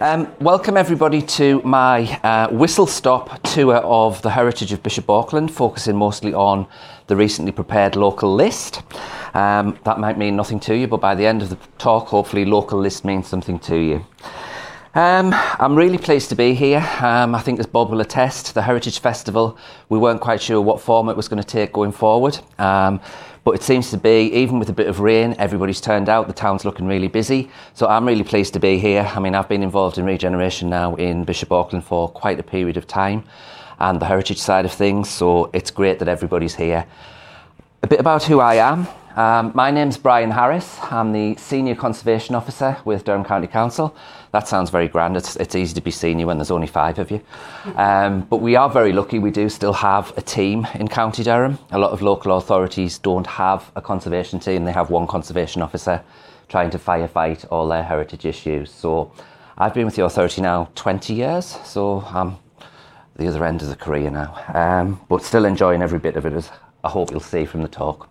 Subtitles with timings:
[0.00, 5.52] Um, welcome everybody to my uh, whistle stop tour of the heritage of Bishop Auckland,
[5.52, 6.68] focusing mostly on
[7.08, 8.82] the recently prepared local list.
[9.34, 12.44] Um, that might mean nothing to you, but by the end of the talk, hopefully,
[12.44, 14.06] local list means something to you.
[14.98, 16.84] Um, I'm really pleased to be here.
[17.00, 19.56] Um, I think, as Bob will attest, the Heritage Festival,
[19.88, 22.36] we weren't quite sure what form it was going to take going forward.
[22.58, 23.00] Um,
[23.44, 26.26] but it seems to be, even with a bit of rain, everybody's turned out.
[26.26, 27.48] The town's looking really busy.
[27.74, 29.08] So I'm really pleased to be here.
[29.14, 32.76] I mean, I've been involved in regeneration now in Bishop Auckland for quite a period
[32.76, 33.22] of time
[33.78, 35.08] and the heritage side of things.
[35.08, 36.84] So it's great that everybody's here.
[37.84, 38.88] A bit about who I am.
[39.18, 40.78] Um, my name's Bryan Harris.
[40.80, 43.92] I'm the Senior Conservation Officer with Durham County Council.
[44.30, 45.16] That sounds very grand.
[45.16, 47.20] It's, it's easy to be senior when there's only five of you.
[47.74, 49.18] Um, but we are very lucky.
[49.18, 51.58] We do still have a team in County Durham.
[51.72, 56.00] A lot of local authorities don't have a conservation team, they have one conservation officer
[56.48, 58.70] trying to firefight all their heritage issues.
[58.70, 59.10] So
[59.56, 62.36] I've been with the authority now 20 years, so I'm
[63.16, 64.32] the other end of the career now.
[64.54, 66.52] Um, but still enjoying every bit of it, as
[66.84, 68.07] I hope you'll see from the talk.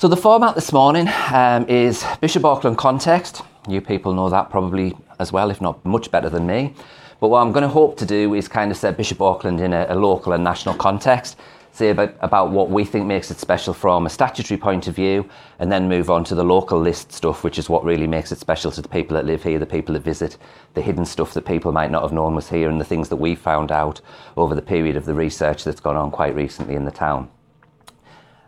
[0.00, 3.42] So the format this morning um, is Bishop Auckland context.
[3.68, 6.74] You people know that probably as well, if not much better than me.
[7.20, 9.74] But what I'm going to hope to do is kind of set Bishop Auckland in
[9.74, 11.36] a, a local and national context,
[11.72, 15.28] say about, about what we think makes it special from a statutory point of view,
[15.58, 18.38] and then move on to the local list stuff, which is what really makes it
[18.38, 20.38] special to the people that live here, the people that visit,
[20.72, 23.16] the hidden stuff that people might not have known was here, and the things that
[23.16, 24.00] we found out
[24.38, 27.28] over the period of the research that's gone on quite recently in the town.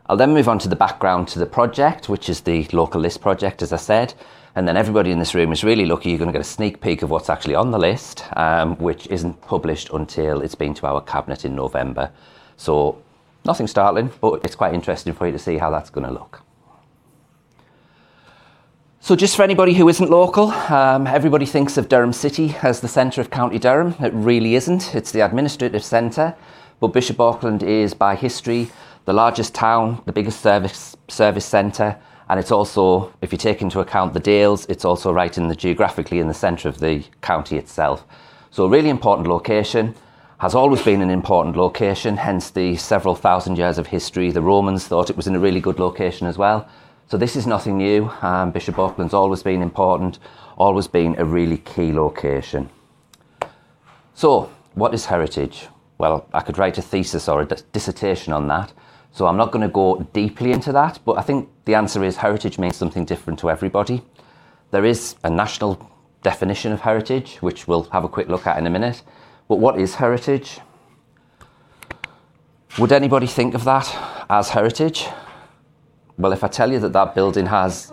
[0.06, 3.20] I'll then move on to the background to the project, which is the local list
[3.20, 4.14] project, as I said.
[4.54, 6.80] And then everybody in this room is really lucky you're going to get a sneak
[6.80, 10.86] peek of what's actually on the list, um, which isn't published until it's been to
[10.86, 12.10] our cabinet in November.
[12.56, 13.00] So
[13.44, 16.42] nothing startling, but it's quite interesting for you to see how that's going to look.
[19.00, 22.86] So, just for anybody who isn't local, um, everybody thinks of Durham City as the
[22.86, 23.96] centre of County Durham.
[23.98, 24.94] It really isn't.
[24.94, 26.36] It's the administrative centre,
[26.78, 28.70] but Bishop Auckland is, by history,
[29.04, 31.96] the largest town, the biggest service service centre,
[32.28, 35.56] and it's also, if you take into account the Dales, it's also right in the
[35.56, 38.04] geographically in the centre of the county itself.
[38.50, 39.94] So a really important location,
[40.42, 44.32] has always been an important location, hence the several thousand years of history.
[44.32, 46.68] The Romans thought it was in a really good location as well.
[47.06, 48.10] So this is nothing new.
[48.22, 50.18] Um, Bishop Auckland's always been important,
[50.58, 52.70] always been a really key location.
[54.14, 55.68] So, what is heritage?
[55.98, 58.72] Well, I could write a thesis or a dissertation on that.
[59.12, 62.16] So I'm not going to go deeply into that, but I think the answer is
[62.16, 64.02] heritage means something different to everybody.
[64.70, 65.90] There is a national
[66.22, 69.02] definition of heritage, which we'll have a quick look at in a minute.
[69.48, 70.60] But what is heritage?
[72.78, 73.94] Would anybody think of that
[74.30, 75.06] as heritage?
[76.16, 77.92] Well, if I tell you that that building has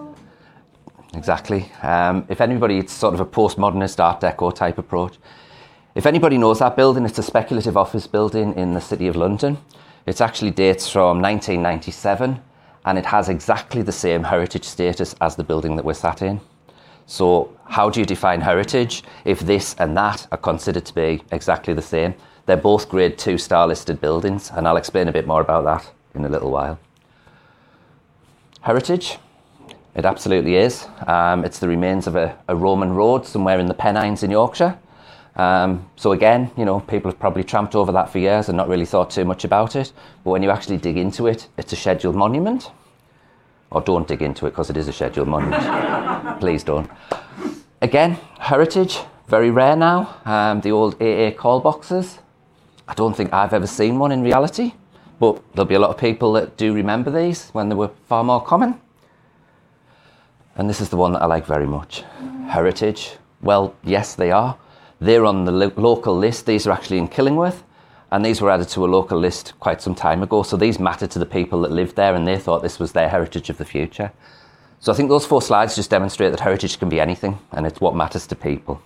[1.14, 5.18] exactly, um, if anybody, it's sort of a postmodernist Art Deco type approach.
[5.96, 9.58] If anybody knows that building, it's a speculative office building in the City of London.
[10.06, 12.42] It actually dates from 1997
[12.86, 16.42] and it has exactly the same heritage status as the building that we're sat in.
[17.06, 21.74] So, how do you define heritage if this and that are considered to be exactly
[21.74, 22.14] the same?
[22.46, 25.92] They're both grade 2 star listed buildings, and I'll explain a bit more about that
[26.16, 26.80] in a little while.
[28.62, 29.18] Heritage,
[29.96, 30.88] it absolutely is.
[31.08, 34.78] Um, it's the remains of a, a Roman road somewhere in the Pennines in Yorkshire.
[35.40, 38.68] Um, so again, you know, people have probably tramped over that for years and not
[38.68, 39.94] really thought too much about it.
[40.26, 42.70] But when you actually dig into it, it's a scheduled monument.
[43.72, 45.64] Or don't dig into it because it is a scheduled monument.
[46.42, 46.92] Please don't.
[47.82, 50.18] Again, heritage, very rare now.
[50.26, 52.20] Um, the old AA call boxes.
[52.90, 54.74] I don't think I've ever seen one in reality,
[55.22, 58.26] but there'll be a lot of people that do remember these when they were far
[58.26, 58.82] more common.
[60.58, 62.04] And this is the one that I like very much.
[62.50, 63.12] Heritage.
[63.42, 64.58] Well, yes, they are
[65.00, 66.46] they're on the lo- local list.
[66.46, 67.64] These are actually in Killingworth,
[68.12, 70.44] and these were added to a local list quite some time ago.
[70.44, 73.10] So these matter to the people that lived there, and they thought this was their
[73.10, 74.12] heritage of the future.
[74.80, 77.82] So I think those four slides just demonstrate that heritage can be anything, and it's
[77.82, 78.82] what matters to people.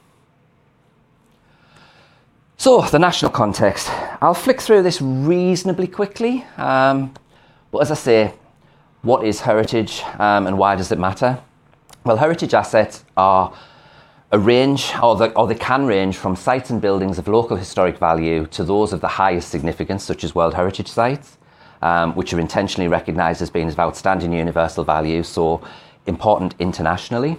[2.57, 3.89] So, the national context.
[4.21, 6.45] I'll flick through this reasonably quickly.
[6.55, 7.13] Um,
[7.71, 8.33] but as I say,
[9.01, 11.39] what is heritage um, and why does it matter?
[12.05, 13.53] Well, heritage assets are
[14.33, 18.47] a range, or, or they can range from sites and buildings of local historic value
[18.47, 21.37] to those of the highest significance, such as World Heritage Sites,
[21.83, 25.61] um, which are intentionally recognised as being of outstanding universal value, so
[26.07, 27.37] important internationally.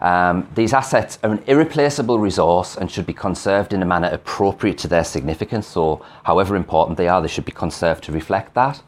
[0.00, 4.78] Um, these assets are an irreplaceable resource and should be conserved in a manner appropriate
[4.78, 5.68] to their significance.
[5.68, 8.82] So, however important they are, they should be conserved to reflect that.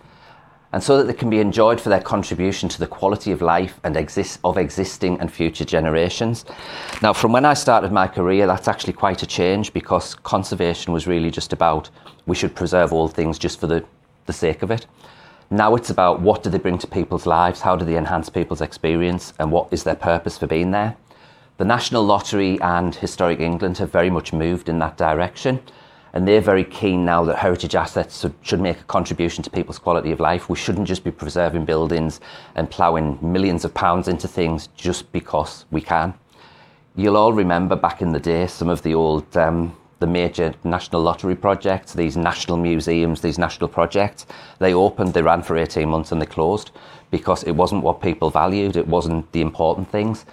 [0.75, 3.79] And so that they can be enjoyed for their contribution to the quality of life
[3.85, 6.44] and exist of existing and future generations.
[7.00, 11.06] Now, from when I started my career, that's actually quite a change because conservation was
[11.06, 11.91] really just about
[12.26, 13.85] we should preserve all things just for the,
[14.26, 14.88] the sake of it.
[15.49, 18.61] Now it's about what do they bring to people's lives, how do they enhance people's
[18.61, 20.97] experience, and what is their purpose for being there.
[21.56, 25.61] The National Lottery and Historic England have very much moved in that direction
[26.14, 29.81] and they're very keen now that heritage assets should, should, make a contribution to people's
[29.81, 30.49] quality of life.
[30.49, 32.20] We shouldn't just be preserving buildings
[32.55, 36.14] and ploughing millions of pounds into things just because we can.
[36.94, 41.02] You'll all remember back in the day some of the old, um, the major national
[41.02, 44.26] lottery projects, these national museums, these national projects.
[44.61, 46.70] They opened, they ran for 18 months and they closed
[47.11, 50.26] because it wasn't what people valued, it wasn't the important things.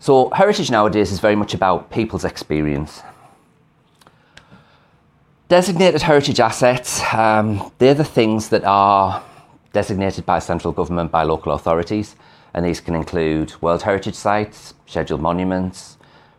[0.00, 3.02] So, heritage nowadays is very much about people's experience.
[5.48, 9.24] Designated heritage assets, um, they're the things that are
[9.72, 12.16] designated by central government, by local authorities,
[12.52, 15.96] and these can include World Heritage Sites, scheduled monuments,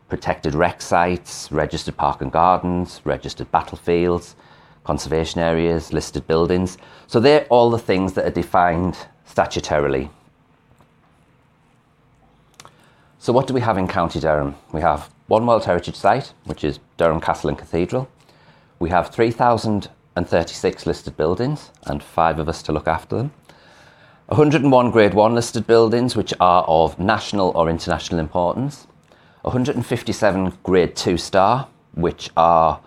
[0.10, 4.36] protected wreck sites, registered park and gardens, registered battlefields,
[4.84, 6.78] conservation areas, listed buildings.
[7.08, 8.96] So they're all the things that are defined
[9.28, 10.12] statutorily.
[13.18, 14.54] So what do we have in County Durham?
[14.72, 18.08] We have one World Heritage Site, which is Durham Castle and Cathedral.
[18.80, 23.34] We have 3,036 listed buildings and five of us to look after them.
[24.28, 28.88] 101 Grade 1 listed buildings, which are of national or international importance.
[29.42, 32.80] 157 Grade 2 star, which are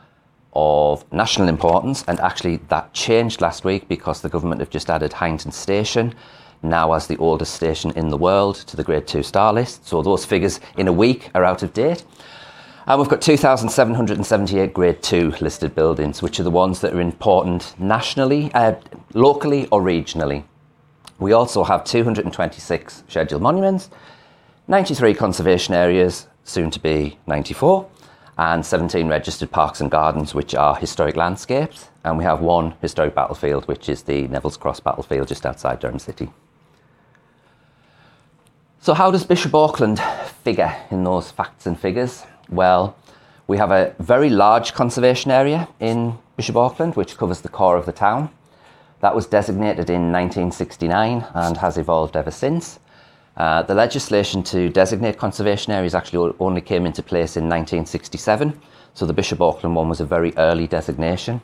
[0.55, 5.13] of national importance, and actually that changed last week because the government have just added
[5.13, 6.15] Heighington Station
[6.63, 9.87] now as the oldest station in the world to the Grade 2 star list.
[9.87, 12.05] So those figures in a week are out of date.
[12.87, 17.79] And we've got 2,778 Grade 2 listed buildings, which are the ones that are important
[17.79, 18.75] nationally, uh,
[19.15, 20.43] locally, or regionally.
[21.21, 23.89] We also have 226 scheduled monuments,
[24.67, 27.89] 93 conservation areas, soon to be 94,
[28.39, 31.89] and 17 registered parks and gardens, which are historic landscapes.
[32.03, 36.01] And we have one historic battlefield, which is the Neville's Cross battlefield just outside Durham
[36.01, 36.33] City.
[38.81, 40.01] So, how does Bishop Auckland
[40.43, 42.25] figure in those facts and figures?
[42.53, 42.95] Well,
[43.47, 47.87] we have a very large conservation area in Bishop Auckland, which covers the core of
[47.87, 48.29] the town.
[49.01, 52.79] That was designated in 1969 and has evolved ever since.
[53.39, 58.61] Uh, the legislation to designate conservation areas actually only came into place in 1967,
[58.93, 61.41] so the Bishop Auckland one was a very early designation.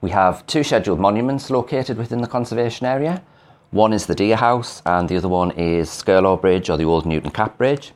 [0.00, 3.22] We have two scheduled monuments located within the conservation area.
[3.70, 7.06] One is the Deer House, and the other one is Skirlaw Bridge or the Old
[7.06, 7.92] Newton Cap Bridge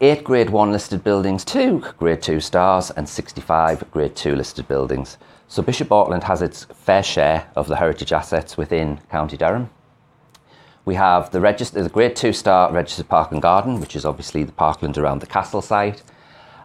[0.00, 5.18] eight grade one listed buildings, two grade two stars, and 65 grade two listed buildings.
[5.48, 9.70] So Bishop Auckland has its fair share of the heritage assets within County Durham.
[10.84, 14.44] We have the, register, the grade two star registered park and garden, which is obviously
[14.44, 16.02] the parkland around the castle site.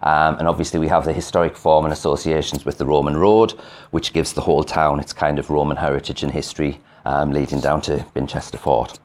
[0.03, 3.51] Um, and obviously, we have the historic form and associations with the Roman Road,
[3.91, 7.81] which gives the whole town its kind of Roman heritage and history, um, leading down
[7.83, 8.99] to Binchester Fort.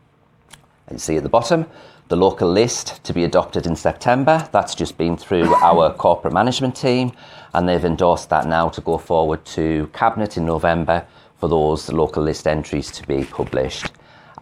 [0.89, 1.67] And you see at the bottom,
[2.09, 4.49] the local list to be adopted in September.
[4.51, 7.13] That's just been through our corporate management team,
[7.55, 11.07] and they've endorsed that now to go forward to Cabinet in November
[11.39, 13.93] for those local list entries to be published.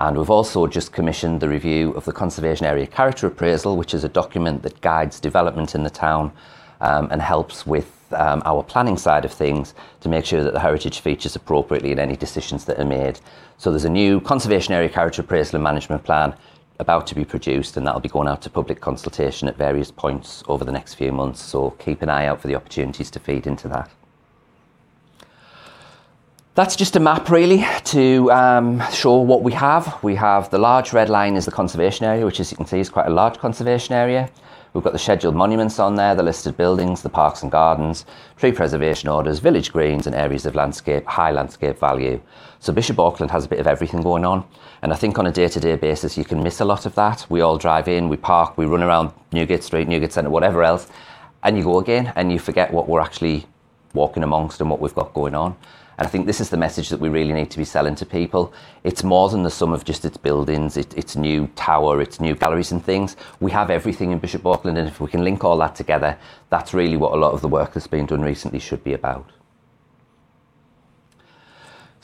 [0.01, 4.05] And we've also just commissioned the review of the Conservation Area Character Appraisal, which is
[4.05, 6.33] a document that guides development in the town
[6.81, 10.61] um, and helps with um, our planning side of things to make sure that the
[10.61, 13.19] heritage features appropriately in any decisions that are made.
[13.59, 16.35] So there's a new Conservation Area Character Appraisal and Management Plan
[16.79, 20.43] about to be produced, and that'll be going out to public consultation at various points
[20.49, 21.43] over the next few months.
[21.43, 23.91] So keep an eye out for the opportunities to feed into that.
[26.55, 30.03] That's just a map really to um, show what we have.
[30.03, 32.81] We have the large red line is the conservation area, which as you can see
[32.81, 34.31] is quite a large conservation area.
[34.77, 38.05] We've got the scheduled monuments on there, the listed buildings, the parks and gardens,
[38.37, 42.21] tree preservation orders, village greens, and areas of landscape, high landscape value.
[42.61, 44.47] So Bishop Auckland has a bit of everything going on.
[44.83, 46.95] And I think on a day to day basis, you can miss a lot of
[46.95, 47.25] that.
[47.31, 50.89] We all drive in, we park, we run around Newgate Street, Newgate Centre, whatever else,
[51.43, 53.47] and you go again and you forget what we're actually
[53.95, 55.57] walking amongst and what we've got going on.
[55.99, 58.07] And I think this is the message that we really need to be selling to
[58.07, 58.53] people.
[58.85, 62.35] It's more than the sum of just its buildings, it, its new tower, its new
[62.35, 63.17] galleries and things.
[63.41, 66.19] We have everything in Bishop Auckland, and if we can link all that together,
[66.51, 69.31] that's really what a lot of the work that's been done recently should be about.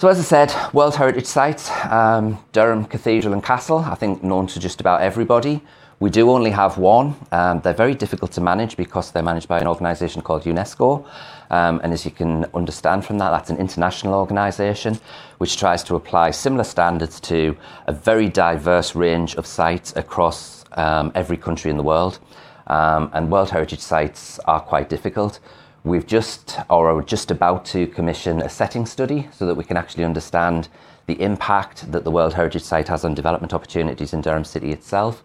[0.03, 4.49] So, as I said, World Heritage Sites, um, Durham Cathedral and Castle, I think known
[4.49, 5.63] to just about everybody.
[6.01, 7.15] We do only have one.
[7.31, 11.07] Um, they're very difficult to manage because they're managed by an organisation called UNESCO.
[11.51, 14.99] Um, and as you can understand from that, that's an international organisation
[15.39, 17.57] which tries to apply similar standards to
[17.87, 22.19] a very diverse range of sites across um, every country in the world.
[22.67, 25.39] Um, and World Heritage sites are quite difficult.
[25.85, 29.77] We've just, or are just about to commission a setting study so that we can
[29.77, 30.69] actually understand
[31.07, 35.25] the impact that the World Heritage Site has on development opportunities in Durham City itself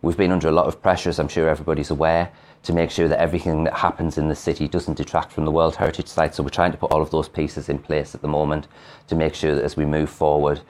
[0.00, 2.30] We've been under a lot of pressure, as I'm sure everybody's aware,
[2.62, 5.74] to make sure that everything that happens in the city doesn't detract from the World
[5.74, 6.36] Heritage Site.
[6.36, 8.68] So we're trying to put all of those pieces in place at the moment
[9.08, 10.60] to make sure that as we move forward,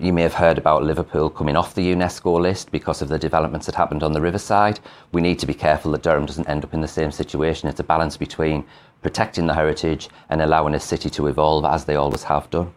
[0.00, 3.66] you may have heard about Liverpool coming off the UNESCO list because of the developments
[3.66, 4.80] that happened on the riverside.
[5.12, 7.68] We need to be careful that Durham doesn't end up in the same situation.
[7.68, 8.64] It's a balance between
[9.02, 12.72] protecting the heritage and allowing a city to evolve as they always have done.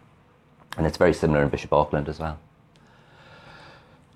[0.78, 2.40] And it's very similar in Bishop Auckland as well.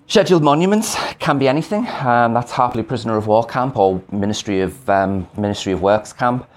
[0.06, 1.86] Scheduled monuments can be anything.
[2.00, 6.48] Um, that's Harperley Prisoner of War Camp or Ministry of um, Ministry of Works Camp.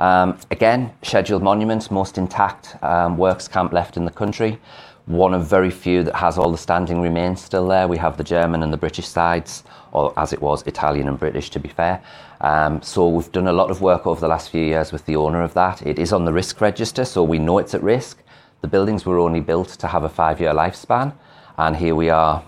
[0.00, 4.58] Um, again, scheduled monuments, most intact um, works camp left in the country.
[5.06, 7.88] One of very few that has all the standing remains still there.
[7.88, 11.50] We have the German and the British sides, or as it was, Italian and British,
[11.50, 12.02] to be fair.
[12.40, 15.16] Um, so we've done a lot of work over the last few years with the
[15.16, 15.84] owner of that.
[15.86, 18.22] It is on the risk register, so we know it's at risk.
[18.60, 21.12] The buildings were only built to have a five-year lifespan,
[21.58, 22.44] and here we are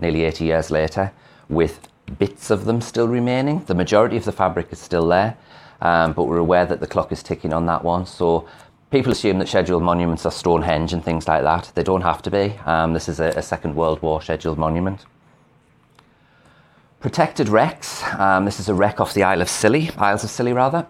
[0.00, 1.12] nearly 80 years later,
[1.48, 3.64] with bits of them still remaining.
[3.64, 5.36] The majority of the fabric is still there,
[5.80, 8.06] um, but we're aware that the clock is ticking on that one.
[8.06, 8.48] So
[8.90, 11.72] people assume that scheduled monuments are Stonehenge and things like that.
[11.74, 12.54] They don't have to be.
[12.64, 15.04] Um, this is a, a, Second World War scheduled monument.
[17.00, 18.02] Protected wrecks.
[18.18, 20.86] Um, this is a wreck off the Isle of Scilly, Isles of Scilly rather.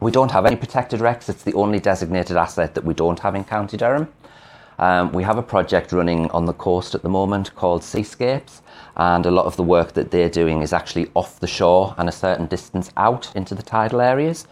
[0.00, 1.28] We don't have any protected wrecks.
[1.28, 4.12] It's the only designated asset that we don't have in County Durham.
[4.78, 8.60] Um, we have a project running on the coast at the moment called Seascapes,
[8.96, 12.08] and a lot of the work that they're doing is actually off the shore and
[12.08, 14.46] a certain distance out into the tidal areas.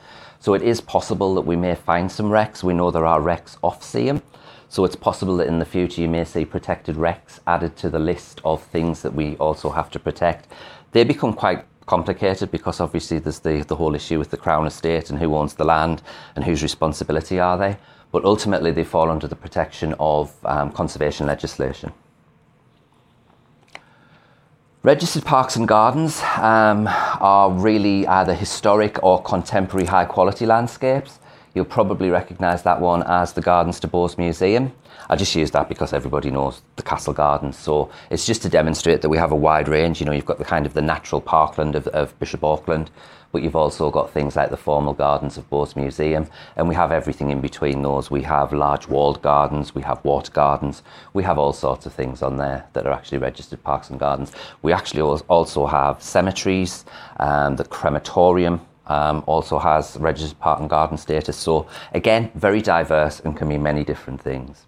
[0.45, 2.63] So it is possible that we may find some wrecks.
[2.63, 4.21] We know there are wrecks off Seaham.
[4.69, 7.99] So it's possible that in the future you may see protected wrecks added to the
[7.99, 10.49] list of things that we also have to protect.
[10.93, 15.09] They become quite complicated because obviously there's the, the whole issue with the Crown Estate
[15.09, 16.03] and who owns the land
[16.37, 17.79] and whose responsibility are they
[18.13, 21.91] but ultimately they fall under the protection of um, conservation legislation.
[24.85, 31.21] Registered parks and gardens um, are really either historic or contemporary high quality landscapes.
[31.55, 34.73] You'll probably recognise that one as the Gardens to Bowes Museum.
[35.09, 37.57] I just use that because everybody knows the Castle Gardens.
[37.57, 40.01] So it's just to demonstrate that we have a wide range.
[40.01, 42.91] You know, you've got the kind of the natural parkland of, of Bishop Auckland,
[43.35, 46.93] but you've also got things like the formal gardens of Bowes Museum, and we have
[46.93, 48.09] everything in between those.
[48.09, 52.23] We have large walled gardens, we have water gardens, we have all sorts of things
[52.23, 54.31] on there that are actually registered parks and gardens.
[54.63, 56.85] We actually also have cemeteries,
[57.19, 61.37] um, the crematorium um, also has registered park and garden status.
[61.37, 64.65] So again, very diverse and can mean many different things.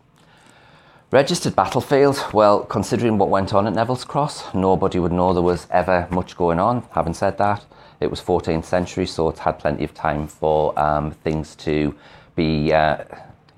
[1.12, 5.68] Registered battlefield, well, considering what went on at Neville's Cross, nobody would know there was
[5.70, 6.82] ever much going on.
[6.90, 7.64] Having said that,
[8.00, 11.94] it was 14th century, so it's had plenty of time for um, things to
[12.34, 13.04] be uh,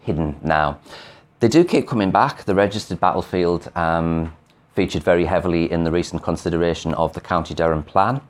[0.00, 0.78] hidden now.
[1.40, 2.45] They do keep coming back.
[2.45, 4.33] The registered battlefield um,
[4.75, 8.21] featured very heavily in the recent consideration of the County Durham plan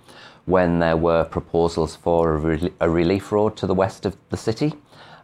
[0.46, 4.36] when there were proposals for a, re- a relief road to the west of the
[4.36, 4.72] city.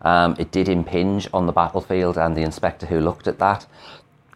[0.02, 3.66] Um, it did impinge on the battlefield, and the inspector who looked at that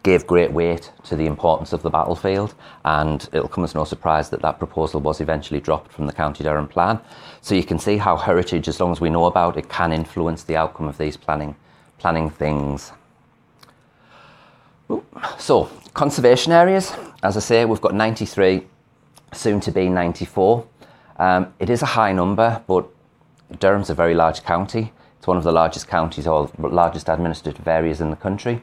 [0.03, 4.29] gave great weight to the importance of the battlefield, and it'll come as no surprise
[4.29, 6.99] that that proposal was eventually dropped from the County Durham plan.
[7.41, 10.43] So you can see how heritage, as long as we know about it, can influence
[10.43, 11.55] the outcome of these planning
[11.99, 12.93] planning things.
[15.37, 18.65] So conservation areas, as I say, we've got 93,
[19.33, 20.65] soon to be 94.
[21.17, 22.87] Um, it is a high number, but
[23.59, 24.93] Durham's a very large county.
[25.17, 28.61] It's one of the largest counties or largest administrative areas in the country.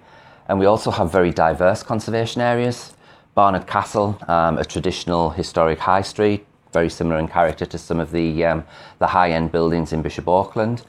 [0.48, 2.94] And we also have very diverse conservation areas.
[3.34, 8.10] Barnard Castle, um, a traditional historic high street, very similar in character to some of
[8.12, 8.64] the, um,
[8.98, 10.82] the high end buildings in Bishop Auckland.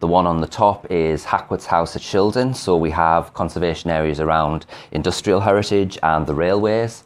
[0.00, 4.18] The one on the top is Hackworth's House at Shildon, so we have conservation areas
[4.18, 7.04] around industrial heritage and the railways.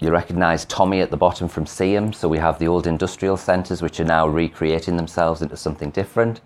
[0.00, 3.82] You recognise Tommy at the bottom from Seaham, so we have the old industrial centres
[3.82, 6.40] which are now recreating themselves into something different.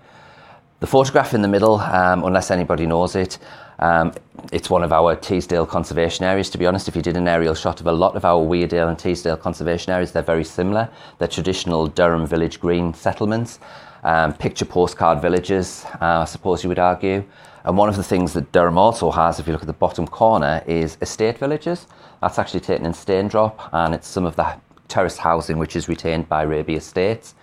[0.81, 3.39] The photograph in the middle, um, unless anybody knows it,
[3.79, 4.13] um,
[4.53, 6.51] it's one of our Teesdale conservation areas.
[6.51, 8.89] To be honest, if you did an aerial shot of a lot of our Weardale
[8.89, 10.89] and Teesdale conservation areas, they're very similar.
[11.19, 13.59] They're traditional Durham village green settlements,
[14.05, 17.25] um, picture postcard villages, uh, I suppose you would argue.
[17.65, 20.07] And one of the things that Durham also has, if you look at the bottom
[20.07, 21.89] corner, is estate villages.
[22.23, 24.55] That's actually taken in Staindrop, and it's some of the
[24.87, 27.35] terraced housing, which is retained by Raby Estates.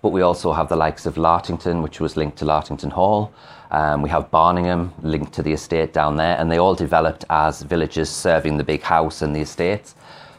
[0.00, 3.32] But we also have the likes of Lartington, which was linked to Lartington Hall.
[3.72, 7.62] Um, we have Barningham linked to the estate down there, and they all developed as
[7.62, 9.94] villages serving the big house and the estates.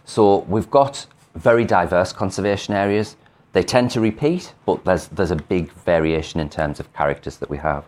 [0.05, 3.15] So we've got very diverse conservation areas.
[3.53, 7.49] They tend to repeat, but there's, there's a big variation in terms of characters that
[7.49, 7.85] we have.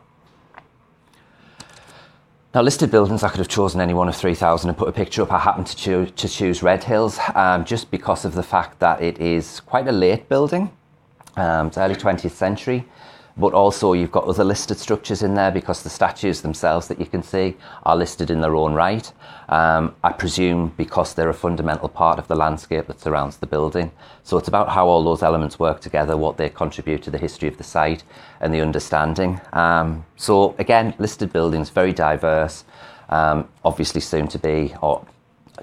[2.56, 5.22] Now, listed buildings, I could have chosen any one of 3,000 and put a picture
[5.22, 5.32] up.
[5.32, 9.20] I happened to, choose to choose Redhills um, just because of the fact that it
[9.20, 10.72] is quite a late building.
[11.36, 12.86] Um, it's early 20th century
[13.38, 17.06] but also you've got other listed structures in there because the statues themselves that you
[17.06, 19.12] can see are listed in their own right.
[19.50, 23.92] Um, I presume because they're a fundamental part of the landscape that surrounds the building.
[24.24, 27.50] So it's about how all those elements work together, what they contribute to the history
[27.50, 28.04] of the site
[28.40, 29.42] and the understanding.
[29.52, 32.64] Um, so again, listed buildings, very diverse,
[33.10, 35.06] um, obviously soon to be or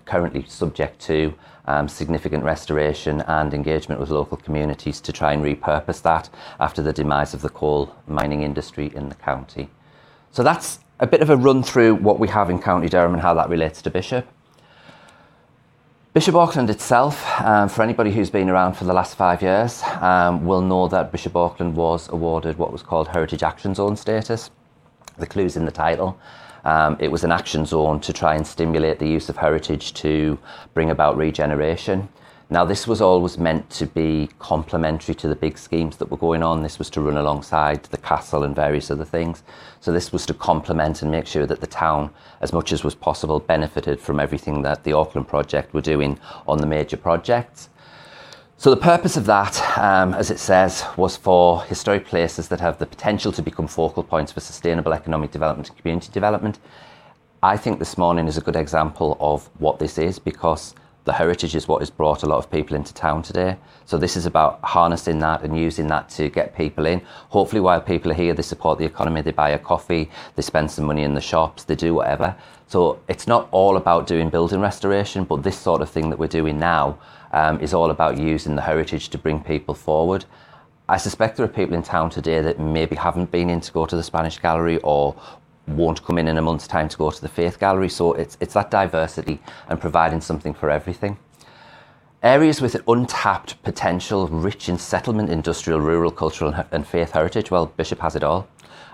[0.04, 1.34] currently subject to
[1.66, 6.28] um, significant restoration and engagement with local communities to try and repurpose that
[6.58, 9.70] after the demise of the coal mining industry in the county.
[10.30, 13.22] So that's a bit of a run through what we have in County Durham and
[13.22, 14.26] how that relates to Bishop.
[16.14, 20.44] Bishop Auckland itself, um, for anybody who's been around for the last five years, um,
[20.44, 24.50] will know that Bishop Auckland was awarded what was called Heritage Action Zone status.
[25.16, 26.18] The clue's in the title.
[26.64, 30.38] Um, it was an action zone to try and stimulate the use of heritage to
[30.74, 32.08] bring about regeneration.
[32.52, 36.42] Now, this was always meant to be complementary to the big schemes that were going
[36.42, 36.62] on.
[36.62, 39.42] This was to run alongside the castle and various other things.
[39.80, 42.10] So, this was to complement and make sure that the town,
[42.42, 46.58] as much as was possible, benefited from everything that the Auckland project were doing on
[46.58, 47.70] the major projects.
[48.62, 52.78] So, the purpose of that, um, as it says, was for historic places that have
[52.78, 56.60] the potential to become focal points for sustainable economic development and community development.
[57.42, 60.76] I think this morning is a good example of what this is because
[61.06, 63.56] the heritage is what has brought a lot of people into town today.
[63.84, 67.00] So this is about harnessing that and using that to get people in.
[67.30, 70.70] Hopefully, while people are here, they support the economy, they buy a coffee, they spend
[70.70, 72.36] some money in the shops, they do whatever.
[72.72, 76.26] So it's not all about doing building restoration, but this sort of thing that we're
[76.26, 76.98] doing now
[77.34, 80.24] um, is all about using the heritage to bring people forward.
[80.88, 83.84] I suspect there are people in town today that maybe haven't been in to go
[83.84, 85.14] to the Spanish Gallery or
[85.66, 87.90] won't come in in a month's time to go to the Faith Gallery.
[87.90, 91.18] So it's, it's that diversity and providing something for everything.
[92.22, 97.50] Areas with untapped potential, rich in settlement, industrial, rural, cultural, and faith heritage.
[97.50, 98.48] Well, Bishop has it all.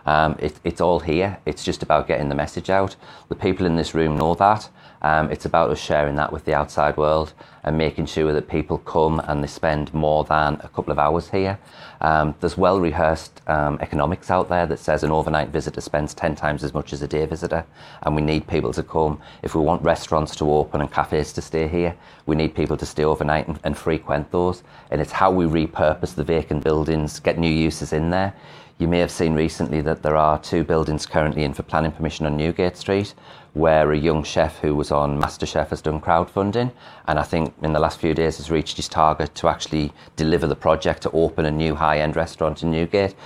[0.08, 1.38] Um, it, it's all here.
[1.44, 2.96] It's just about getting the message out.
[3.28, 4.66] The people in this room know that.
[5.02, 8.78] Um, it's about us sharing that with the outside world and making sure that people
[8.78, 11.58] come and they spend more than a couple of hours here.
[12.00, 16.34] Um, there's well rehearsed um, economics out there that says an overnight visitor spends 10
[16.36, 17.66] times as much as a day visitor,
[18.02, 19.20] and we need people to come.
[19.42, 21.94] If we want restaurants to open and cafes to stay here,
[22.24, 24.62] we need people to stay overnight and, and frequent those.
[24.90, 28.34] And it's how we repurpose the vacant buildings, get new uses in there.
[28.78, 32.26] You may have seen recently that there are two buildings currently in for planning permission
[32.26, 33.12] on Newgate Street,
[33.52, 36.70] where a young chef who was on MasterChef has done crowdfunding,
[37.08, 40.46] and I think in the last few days has reached his target to actually deliver
[40.46, 43.16] the project to open a new high-end restaurant in Newgate.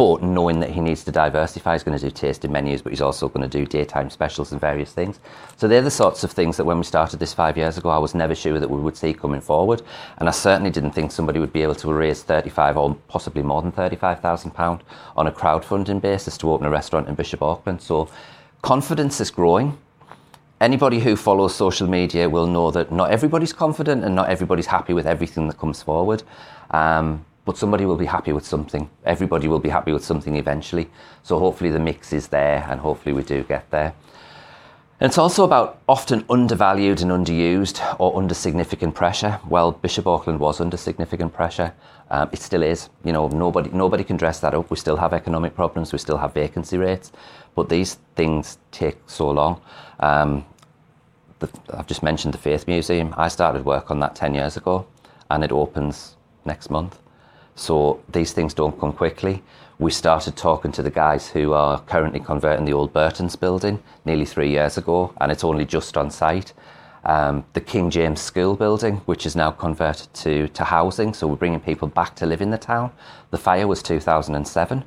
[0.00, 3.02] But knowing that he needs to diversify, he's going to do tasting menus, but he's
[3.02, 5.20] also going to do daytime specials and various things.
[5.58, 7.98] So they're the sorts of things that when we started this five years ago, I
[7.98, 9.82] was never sure that we would see coming forward.
[10.16, 13.60] And I certainly didn't think somebody would be able to raise 35 or possibly more
[13.60, 14.80] than £35,000
[15.18, 17.82] on a crowdfunding basis to open a restaurant in Bishop Auckland.
[17.82, 18.08] So
[18.62, 19.76] confidence is growing.
[20.62, 24.94] Anybody who follows social media will know that not everybody's confident and not everybody's happy
[24.94, 26.22] with everything that comes forward.
[26.70, 28.88] Um, but somebody will be happy with something.
[29.04, 30.88] Everybody will be happy with something eventually.
[31.24, 33.92] So hopefully the mix is there and hopefully we do get there.
[35.00, 39.40] And it's also about often undervalued and underused or under significant pressure.
[39.48, 41.74] Well, Bishop Auckland was under significant pressure.
[42.08, 42.88] Um, it still is.
[43.02, 44.70] You know, nobody nobody can dress that up.
[44.70, 45.92] We still have economic problems.
[45.92, 47.10] We still have vacancy rates.
[47.56, 49.60] But these things take so long.
[49.98, 50.44] Um,
[51.40, 53.12] the, I've just mentioned the Faith Museum.
[53.16, 54.86] I started work on that 10 years ago
[55.30, 57.00] and it opens next month.
[57.60, 59.42] So these things don't come quickly.
[59.78, 64.24] We started talking to the guys who are currently converting the old Burton's building nearly
[64.24, 66.54] three years ago, and it's only just on site.
[67.04, 71.36] Um, the King James School building, which is now converted to, to housing, so we're
[71.36, 72.92] bringing people back to live in the town.
[73.30, 74.82] The fire was 2007.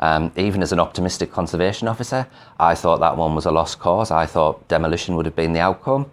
[0.00, 2.26] Um, even as an optimistic conservation officer,
[2.58, 4.10] I thought that one was a lost cause.
[4.10, 6.10] I thought demolition would have been the outcome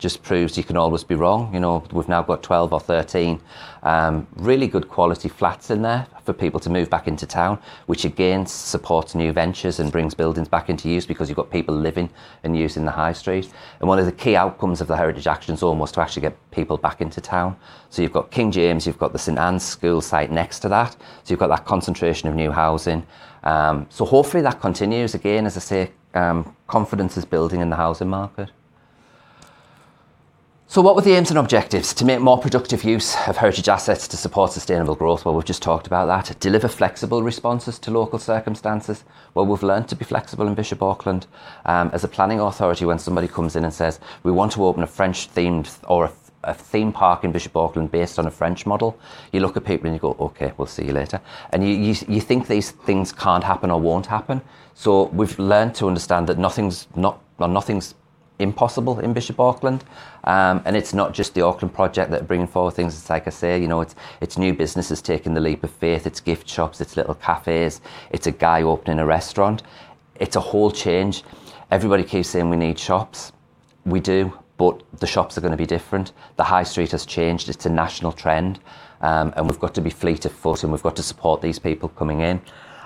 [0.00, 1.52] just proves you can always be wrong.
[1.54, 3.40] You know, we've now got 12 or 13
[3.82, 8.04] um, really good quality flats in there for people to move back into town, which
[8.04, 12.10] again supports new ventures and brings buildings back into use because you've got people living
[12.44, 13.50] and using the high street.
[13.80, 16.50] And one of the key outcomes of the Heritage Action Zone was to actually get
[16.50, 17.56] people back into town.
[17.88, 20.92] So you've got King James, you've got the St Anne's School site next to that.
[20.92, 23.06] So you've got that concentration of new housing.
[23.44, 25.14] Um, so hopefully that continues.
[25.14, 28.50] Again, as I say, um, confidence is building in the housing market.
[30.70, 31.92] So, what were the aims and objectives?
[31.94, 35.24] To make more productive use of heritage assets to support sustainable growth.
[35.24, 36.38] Well, we've just talked about that.
[36.38, 39.02] Deliver flexible responses to local circumstances.
[39.34, 41.26] Well, we've learned to be flexible in Bishop Auckland.
[41.64, 44.84] Um, as a planning authority, when somebody comes in and says, we want to open
[44.84, 46.12] a French themed or a,
[46.44, 48.96] a theme park in Bishop Auckland based on a French model,
[49.32, 51.20] you look at people and you go, okay, we'll see you later.
[51.52, 54.40] And you, you, you think these things can't happen or won't happen.
[54.74, 57.96] So, we've learned to understand that nothing's not, nothing's
[58.40, 59.84] impossible in Bishop Auckland.
[60.24, 62.94] Um, and it's not just the Auckland project that are bringing forward things.
[62.94, 66.06] It's like I say, you know, it's it's new businesses taking the leap of faith.
[66.06, 66.80] It's gift shops.
[66.80, 67.80] It's little cafes.
[68.10, 69.62] It's a guy opening a restaurant.
[70.16, 71.22] It's a whole change.
[71.70, 73.32] Everybody keeps saying we need shops.
[73.86, 76.12] We do, but the shops are going to be different.
[76.36, 77.48] The high street has changed.
[77.48, 78.58] It's a national trend,
[79.00, 81.58] um, and we've got to be fleet of foot, and we've got to support these
[81.58, 82.42] people coming in.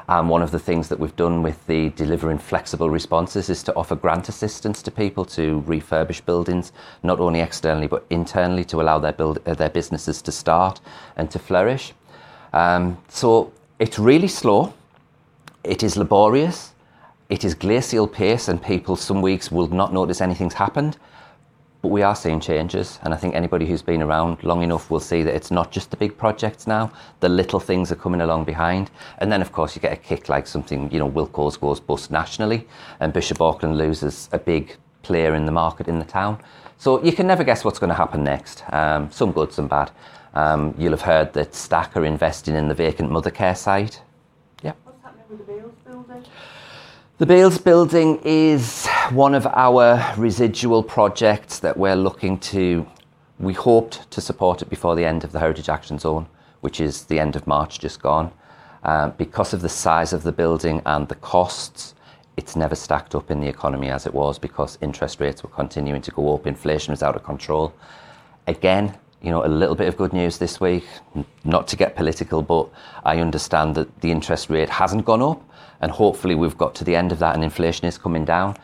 [0.09, 3.75] And one of the things that we've done with the delivering flexible responses is to
[3.75, 8.99] offer grant assistance to people to refurbish buildings, not only externally but internally, to allow
[8.99, 10.81] their build, uh, their businesses to start
[11.17, 11.95] and to flourish.
[12.53, 14.75] Um, so it's really slow.
[15.65, 16.75] It is laborious.
[17.31, 20.99] It is glacial pace, and people some weeks will not notice anything's happened.
[21.85, 25.01] But we are seeing changes, and I think anybody who's been around long enough will
[25.01, 28.45] see that it's not just the big projects now, the little things are coming along
[28.45, 28.91] behind.
[29.19, 32.11] And then, of course, you get a kick like something, you know, Wilko's goes bust
[32.11, 32.67] nationally,
[33.01, 36.39] and Bishop Auckland loses a big player in the market in the town.
[36.79, 39.91] So you can never guess what's going to happen next, um, some good, some bad.
[40.33, 44.01] Um, you'll have heard that Stack are investing in the vacant Mothercare site.
[44.63, 44.73] Yeah.
[44.85, 46.25] What's happening with the Beales building?
[47.19, 52.87] The Beales building is one of our residual projects that we're looking to.
[53.39, 56.27] We hoped to support it before the end of the Heritage Action Zone,
[56.63, 58.33] which is the end of March just gone.
[58.83, 61.95] Um, because of the size of the building and the costs,
[62.37, 66.03] it's never stacked up in the economy as it was because interest rates were continuing
[66.03, 67.75] to go up, inflation was out of control.
[68.47, 70.85] Again, you know, a little bit of good news this week,
[71.45, 72.69] not to get political, but
[73.05, 75.43] I understand that the interest rate hasn't gone up
[75.81, 78.57] and hopefully we've got to the end of that and inflation is coming down.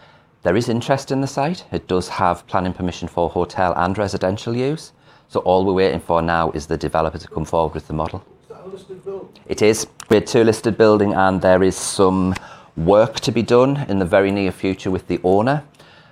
[0.42, 1.66] There is interest in the site.
[1.70, 4.92] It does have planning permission for hotel and residential use.
[5.29, 8.24] So all we're waiting for now is the developer to come forward with the model.
[8.40, 9.29] Is that a listed building?
[9.46, 9.87] It is.
[10.09, 12.35] We had two listed building and there is some
[12.74, 15.62] work to be done in the very near future with the owner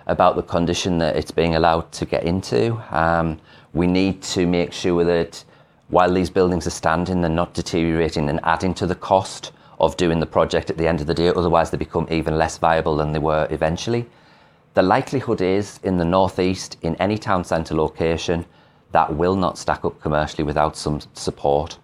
[0.06, 2.78] about the condition that it's being allowed to get into.
[2.94, 3.40] Um,
[3.72, 5.42] we need to make sure that
[5.88, 10.20] while these buildings are standing, they're not deteriorating and adding to the cost of doing
[10.20, 13.12] the project at the end of the day, otherwise, they become even less viable than
[13.12, 14.06] they were eventually.
[14.78, 18.46] The likelihood is in the northeast, in any town centre location,
[18.92, 21.78] that will not stack up commercially without some support.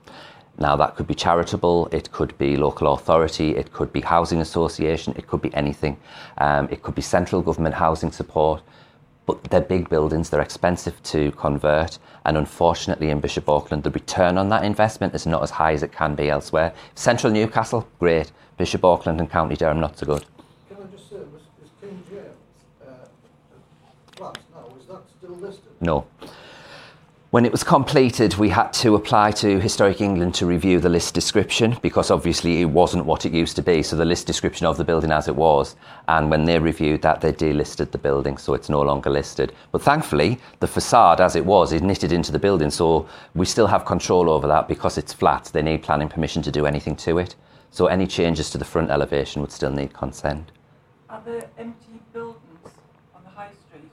[0.59, 5.12] Now, that could be charitable, it could be local authority, it could be housing association,
[5.16, 5.96] it could be anything.
[6.38, 8.62] Um, it could be central government housing support
[9.26, 14.38] but they're big buildings, they're expensive to convert, and unfortunately in Bishop Auckland, the return
[14.38, 16.72] on that investment is not as high as it can be elsewhere.
[16.94, 18.30] Central Newcastle, great.
[18.57, 20.24] Bishop Auckland and County Durham, not so good.
[20.68, 22.26] Can I just say, was, was King James
[22.87, 22.92] uh,
[24.16, 25.74] flat now, is that still listed?
[25.85, 26.07] No.
[27.31, 31.12] When it was completed, we had to apply to Historic England to review the list
[31.12, 33.83] description because obviously it wasn't what it used to be.
[33.83, 35.77] So the list description of the building as it was,
[36.09, 39.53] and when they reviewed that, they delisted the building, so it's no longer listed.
[39.73, 43.66] But thankfully, the facade as it was is knitted into the building, so we still
[43.66, 45.51] have control over that because it's flat.
[45.53, 47.35] They need planning permission to do anything to it.
[47.70, 50.51] So any changes to the front elevation would still need consent.
[51.11, 52.70] Are there empty buildings
[53.14, 53.90] on the high street?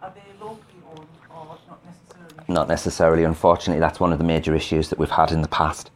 [0.00, 2.39] Are they locally owned or not necessarily?
[2.50, 3.22] Not necessarily.
[3.22, 5.92] Unfortunately, that's one of the major issues that we've had in the past.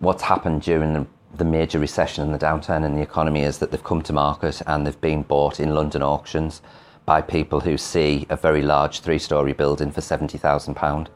[0.00, 3.70] What's happened during the, the major recession and the downturn in the economy is that
[3.70, 6.60] they've come to market and they've been bought in London auctions
[7.04, 11.06] by people who see a very large three story building for £70,000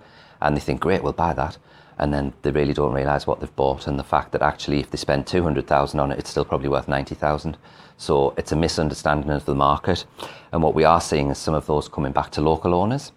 [0.40, 1.58] and they think, great, we'll buy that.
[1.98, 4.92] And then they really don't realise what they've bought and the fact that actually, if
[4.92, 7.58] they spend 200,000 on it, it's still probably worth 90,000.
[7.96, 10.06] So it's a misunderstanding of the market.
[10.52, 13.10] And what we are seeing is some of those coming back to local owners.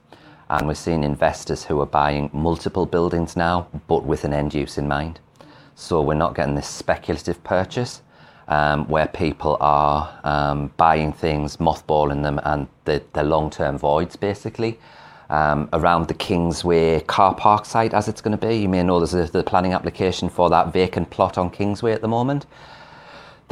[0.50, 4.78] And we're seeing investors who are buying multiple buildings now, but with an end use
[4.78, 5.20] in mind.
[5.76, 8.02] So we're not getting this speculative purchase.
[8.48, 14.80] um, where people are um, buying things, mothballing them, and they're long term voids basically.
[15.30, 18.58] Um, around the Kingsway car park site, as it's going to be.
[18.58, 22.02] You may know there's a, the planning application for that vacant plot on Kingsway at
[22.02, 22.46] the moment.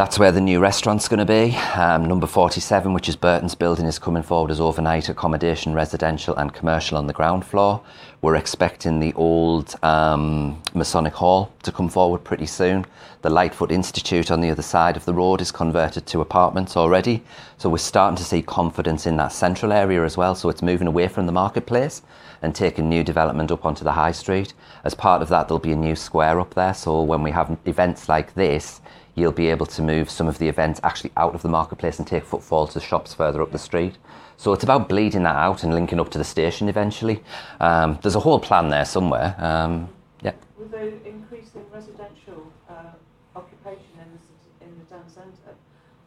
[0.02, 1.56] That's where the new restaurant's going to be.
[1.80, 6.52] Um, number 47, which is Burton's building, is coming forward as overnight accommodation, residential and
[6.52, 7.84] commercial on the ground floor.
[8.24, 12.88] We're expecting the old um, Masonic Hall to come forward pretty soon.
[13.22, 17.24] The Lightfoot Institute on the other side of the road is converted to apartments already.
[17.60, 20.34] So we're starting to see confidence in that central area as well.
[20.34, 22.02] So it's moving away from the marketplace
[22.42, 24.56] and taking new development up onto the high street.
[24.84, 26.74] As part of that, there'll be a new square up there.
[26.74, 28.82] So when we have events like this,
[29.15, 32.08] you'll be able to move some of the events actually out of the marketplace and
[32.08, 33.97] take footfall to shops further up the street.
[34.38, 37.21] So it's about bleeding that out and linking up to the station eventually.
[37.60, 39.36] Um, there's a whole plan there somewhere.
[39.38, 39.89] Um,
[40.24, 40.34] yeah.
[40.58, 42.93] With the increase in residential uh,
[43.36, 45.56] occupation in the, city, in the town centre,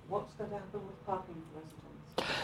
[0.09, 2.35] what's going to happen with parking for residents?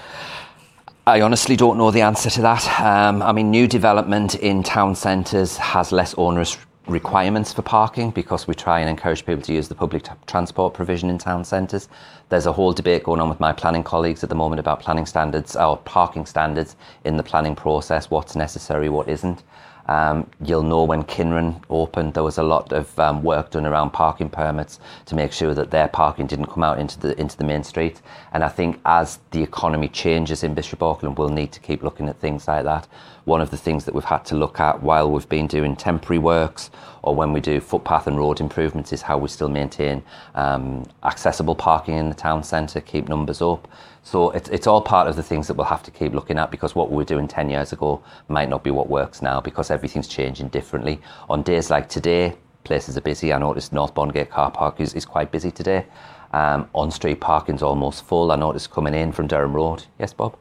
[1.07, 2.81] I honestly don't know the answer to that.
[2.81, 8.49] Um, I mean, new development in town centres has less onerous requirements for parking because
[8.49, 11.89] we try and encourage people to use the public t- transport provision in town centres.
[12.29, 15.07] There's a whole debate going on with my planning colleagues at the moment about planning
[15.07, 19.43] standards or parking standards in the planning process, what's necessary, what isn't.
[19.91, 23.91] Um, you'll know when Kynren opened, there was a lot of um, work done around
[23.91, 27.43] parking permits to make sure that their parking didn't come out into the into the
[27.43, 28.01] main street.
[28.33, 32.09] And I think as the economy changes in Bishop Auckland, we'll need to keep looking
[32.09, 32.87] at things like that.
[33.25, 36.19] One of the things that we've had to look at while we've been doing temporary
[36.19, 36.71] works
[37.03, 40.05] or when we do footpath and road improvements is how we still maintain
[40.37, 43.67] um, accessible parking in the town centre, keep numbers up.
[44.03, 46.51] So it's, it's all part of the things that we'll have to keep looking at
[46.51, 49.71] because what we were doing 10 years ago might not be what works now because
[49.71, 51.01] everything's changing differently.
[51.29, 52.35] On days like today,
[52.65, 53.33] places are busy.
[53.33, 55.87] I noticed North Bondgate car park is, is quite busy today.
[56.33, 58.33] Um, on street parking's almost full.
[58.33, 59.85] I noticed coming in from Durham Road.
[59.99, 60.37] Yes, Bob?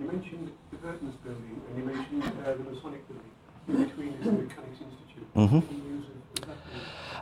[0.00, 3.30] You mentioned the Burton's building and you mentioned uh, the Masonic building.
[3.68, 5.34] In between is the Mechanics Institute.
[5.34, 5.62] Mhm.
[5.70, 6.56] Any news of- of that?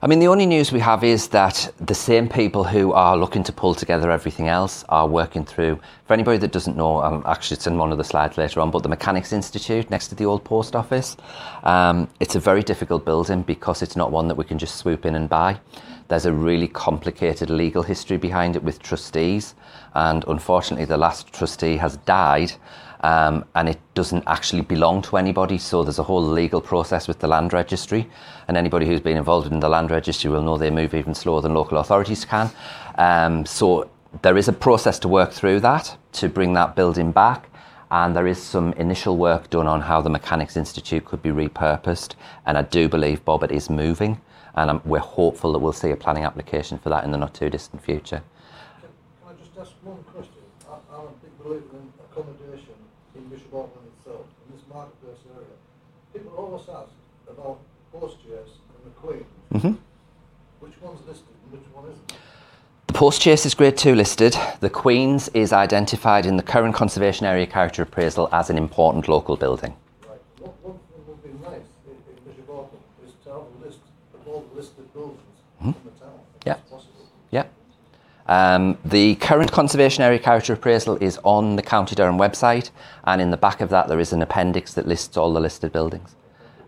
[0.05, 3.45] I mean, the only news we have is that the same people who are looking
[3.45, 5.79] to pull together everything else are working through.
[6.07, 8.73] For anybody that doesn't know, um, actually, it's in one of the slides later on,
[8.73, 11.17] but the Mechanics Institute next to the old post office.
[11.63, 15.07] Um, it's a very difficult building because it's not one that we can just swoop
[15.07, 15.61] in and buy.
[16.09, 19.55] There's a really complicated legal history behind it with trustees,
[19.95, 22.51] and unfortunately, the last trustee has died.
[23.03, 25.59] Um, and it doesn't actually belong to anybody.
[25.59, 28.09] So there's a whole legal process with the land registry,
[28.47, 31.41] and anybody who's been involved in the land registry will know they move even slower
[31.41, 32.51] than local authorities can.
[32.97, 37.49] Um, so there is a process to work through that to bring that building back.
[37.91, 42.15] And there is some initial work done on how the Mechanics Institute could be repurposed.
[42.47, 44.21] And I do believe, Bob, it is moving.
[44.55, 47.35] And um, we're hopeful that we'll see a planning application for that in the not
[47.35, 48.23] too distant future.
[48.81, 48.91] Can
[49.29, 50.41] I just ask one question?
[50.69, 52.75] I, I'm a big believer in accommodation
[53.15, 55.57] in Bishop Auckland itself, in this marketplace area.
[56.33, 56.91] People always ask
[57.29, 57.59] about
[57.95, 59.25] Postchaise and the Queen.
[59.53, 59.73] Mm-hmm.
[60.61, 62.13] Which one's listed and which one isn't?
[62.87, 64.35] The Postchaise is Grade 2 listed.
[64.61, 69.37] The Queen's is identified in the current conservation area character appraisal as an important local
[69.37, 69.75] building.
[70.09, 70.19] Right.
[70.39, 73.81] One, one would be nice in, in Bishop Auckland is to have a list
[74.15, 75.21] of all the listed buildings
[75.61, 76.57] in the town, Yeah.
[77.31, 77.45] Yeah.
[78.27, 82.71] Um, the current conservation area character appraisal is on the County Durham website,
[83.05, 85.73] and in the back of that, there is an appendix that lists all the listed
[85.73, 86.15] buildings.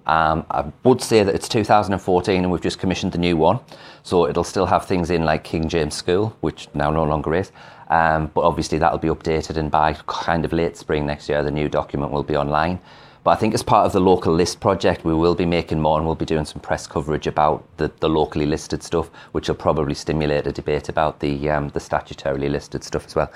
[0.06, 3.60] Um, I would say that it's 2014 and we've just commissioned the new one,
[4.02, 7.52] so it'll still have things in like King James School, which now no longer is.
[7.88, 11.50] Um, but obviously, that'll be updated, and by kind of late spring next year, the
[11.50, 12.80] new document will be online.
[13.24, 15.96] But I think as part of the local list project, we will be making more
[15.96, 19.54] and we'll be doing some press coverage about the, the locally listed stuff, which will
[19.54, 23.32] probably stimulate a debate about the, um, the statutorily listed stuff as well.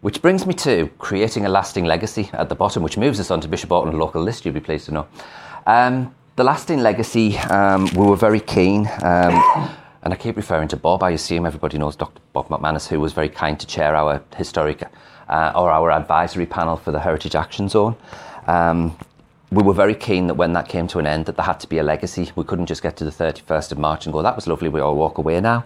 [0.00, 3.40] Which brings me to creating a lasting legacy at the bottom, which moves us on
[3.42, 5.06] to Bishop Auckland local list, you'll be pleased to know.
[5.66, 9.70] Um, the lasting legacy, um, we were very keen, um,
[10.02, 11.02] and I keep referring to Bob.
[11.02, 12.20] I assume everybody knows Dr.
[12.34, 14.82] Bob McManus, who was very kind to chair our historic
[15.28, 17.96] uh, or our advisory panel for the Heritage Action Zone.
[18.46, 18.94] Um,
[19.50, 21.68] we were very keen that when that came to an end, that there had to
[21.68, 22.30] be a legacy.
[22.36, 24.80] We couldn't just get to the 31st of March and go, that was lovely, we
[24.80, 25.64] all walk away now.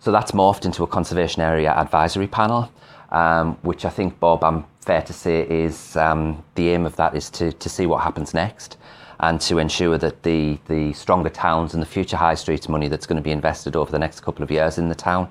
[0.00, 2.70] So that's morphed into a conservation area advisory panel,
[3.10, 7.14] um, which I think, Bob, I'm fair to say is um, the aim of that
[7.14, 8.76] is to, to see what happens next
[9.22, 13.06] and to ensure that the, the stronger towns and the future high streets money that's
[13.06, 15.30] going to be invested over the next couple of years in the town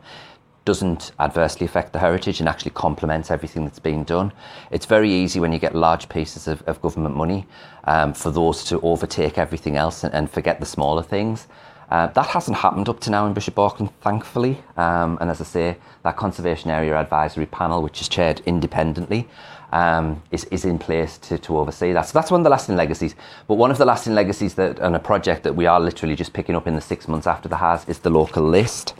[0.63, 4.31] doesn't adversely affect the heritage and actually complements everything that's being done.
[4.69, 7.47] It's very easy when you get large pieces of, of government money
[7.85, 11.47] um, for those to overtake everything else and, and forget the smaller things.
[11.89, 14.63] Uh, that hasn't happened up to now in Bishop Auckland, thankfully.
[14.77, 19.27] Um, and as I say, that Conservation Area Advisory Panel, which is chaired independently,
[19.71, 22.03] um, is, is in place to, to oversee that.
[22.03, 23.15] So that's one of the lasting legacies.
[23.47, 26.33] But one of the lasting legacies that, and a project that we are literally just
[26.33, 28.93] picking up in the six months after the HAZ is the local list.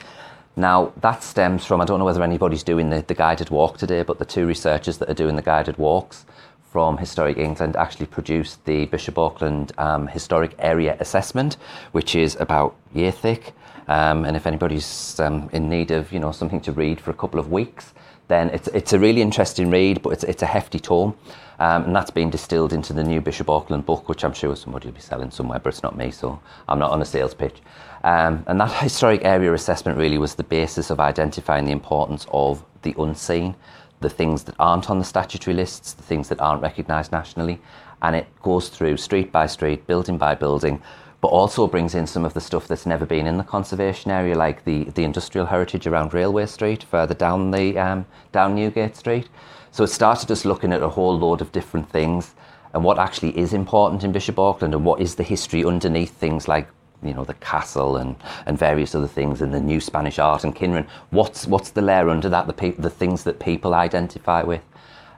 [0.56, 4.04] Now, that stems from, I don't know whether anybody's doing the, the guided walk today,
[4.04, 6.26] but the two researchers that are doing the guided walks
[6.72, 11.58] from Historic England actually produced the Bishop Auckland um, Historic Area Assessment,
[11.92, 13.54] which is about year thick.
[13.88, 17.14] Um, and if anybody's um, in need of you know something to read for a
[17.14, 17.94] couple of weeks,
[18.32, 21.16] then it's, it's a really interesting read, but it's, it's a hefty tome.
[21.60, 24.88] Um, and that's been distilled into the new Bishop Auckland book, which I'm sure somebody
[24.88, 27.58] will be selling somewhere, but it's not me, so I'm not on a sales pitch.
[28.04, 32.64] Um, and that historic area assessment really was the basis of identifying the importance of
[32.82, 33.56] the unseen
[34.02, 37.60] the things that aren't on the statutory lists, the things that aren't recognised nationally,
[38.02, 40.82] and it goes through street by street, building by building,
[41.22, 44.36] but also brings in some of the stuff that's never been in the conservation area,
[44.36, 49.30] like the, the industrial heritage around Railway Street, further down the um, down Newgate Street.
[49.70, 52.34] So it started us looking at a whole load of different things
[52.74, 56.48] and what actually is important in Bishop Auckland and what is the history underneath things
[56.48, 56.68] like
[57.04, 60.56] you know the castle and, and various other things and the new Spanish art and
[60.56, 60.88] Kynren.
[61.12, 62.48] What's what's the layer under that?
[62.48, 64.64] The pe- the things that people identify with,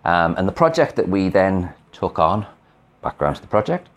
[0.03, 2.45] um, and the project that we then took on.
[3.01, 3.89] Background to the project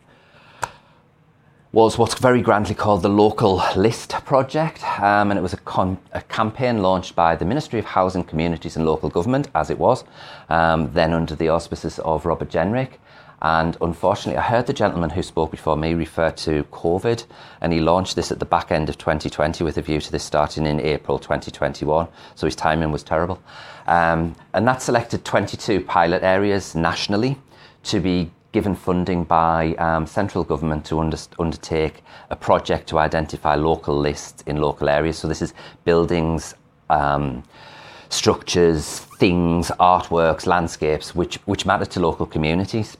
[1.76, 5.98] was what's very grandly called the Local List Project, um, and it was a, con-
[6.12, 10.02] a, campaign launched by the Ministry of Housing, Communities and Local Government, as it was,
[10.48, 12.92] um, then under the auspices of Robert Jenrick.
[13.42, 17.26] And unfortunately, I heard the gentleman who spoke before me refer to COVID,
[17.60, 20.24] and he launched this at the back end of 2020 with a view to this
[20.24, 22.08] starting in April 2021.
[22.36, 23.38] So his timing was terrible.
[23.86, 27.36] Um, and that selected 22 pilot areas nationally
[27.82, 33.54] to be given funding by um, central government to under- undertake a project to identify
[33.54, 35.18] local lists in local areas.
[35.18, 35.52] So this is
[35.84, 36.54] buildings.
[36.88, 37.42] Um,
[38.08, 42.96] structures, things, artworks, landscapes, which, which matter to local communities.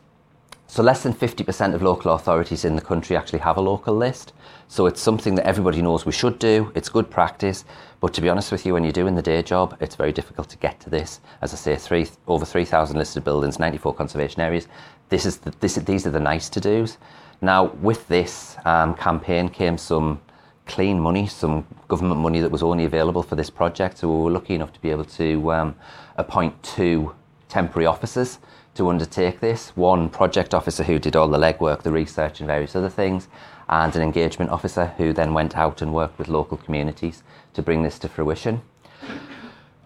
[0.66, 4.32] So less than 50% of local authorities in the country actually have a local list.
[4.68, 6.72] So it's something that everybody knows we should do.
[6.74, 7.64] It's good practice.
[8.00, 10.48] But to be honest with you, when you're doing the day job, it's very difficult
[10.50, 11.20] to get to this.
[11.40, 14.66] As I say, three, over 3,000 listed buildings, 94 conservation areas.
[15.08, 16.98] This is the, this, these are the nice to dos.
[17.40, 20.20] Now, with this um, campaign came some
[20.66, 23.98] clean money, some government money that was only available for this project.
[23.98, 25.76] So we were lucky enough to be able to um,
[26.16, 27.14] appoint two
[27.48, 28.38] temporary officers
[28.74, 29.70] to undertake this.
[29.76, 33.28] One project officer who did all the legwork, the research, and various other things,
[33.68, 37.22] and an engagement officer who then went out and worked with local communities
[37.54, 38.62] to bring this to fruition.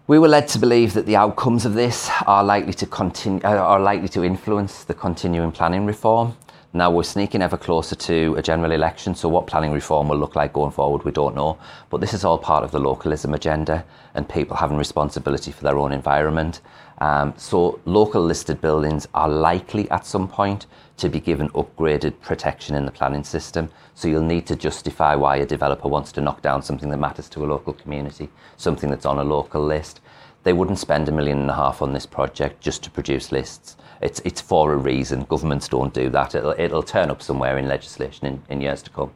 [0.07, 3.49] We were led to believe that the outcomes of this are likely to continue, uh,
[3.49, 6.35] are likely to influence the continuing planning reform.
[6.73, 10.35] Now we're sneaking ever closer to a general election, so what planning reform will look
[10.35, 11.59] like going forward, we don't know.
[11.91, 13.85] But this is all part of the localism agenda
[14.15, 16.61] and people having responsibility for their own environment.
[16.97, 20.65] Um, so local listed buildings are likely at some point
[20.97, 23.69] to be given upgraded protection in the planning system.
[23.95, 27.29] So you'll need to justify why a developer wants to knock down something that matters
[27.29, 30.01] to a local community, something that's on a local list.
[30.43, 33.77] They wouldn't spend a million and a half on this project just to produce lists.
[34.01, 35.25] It's, it's for a reason.
[35.25, 36.33] Governments don't do that.
[36.33, 39.11] It'll, it'll turn up somewhere in legislation in, in years to come.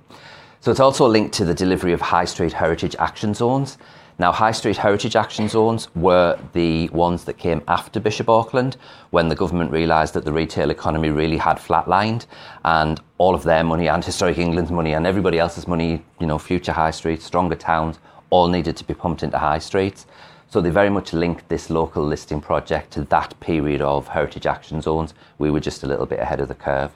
[0.59, 3.77] So it's also linked to the delivery of high street heritage action zones.
[4.17, 8.77] Now, High Street Heritage Action Zones were the ones that came after Bishop Auckland
[9.09, 12.25] when the government realised that the retail economy really had flatlined
[12.63, 16.37] and all of their money and Historic England's money and everybody else's money, you know,
[16.37, 17.99] future high streets, stronger towns,
[18.29, 20.05] all needed to be pumped into high streets.
[20.47, 24.79] So they very much linked this local listing project to that period of heritage action
[24.79, 25.13] zones.
[25.39, 26.91] We were just a little bit ahead of the curve.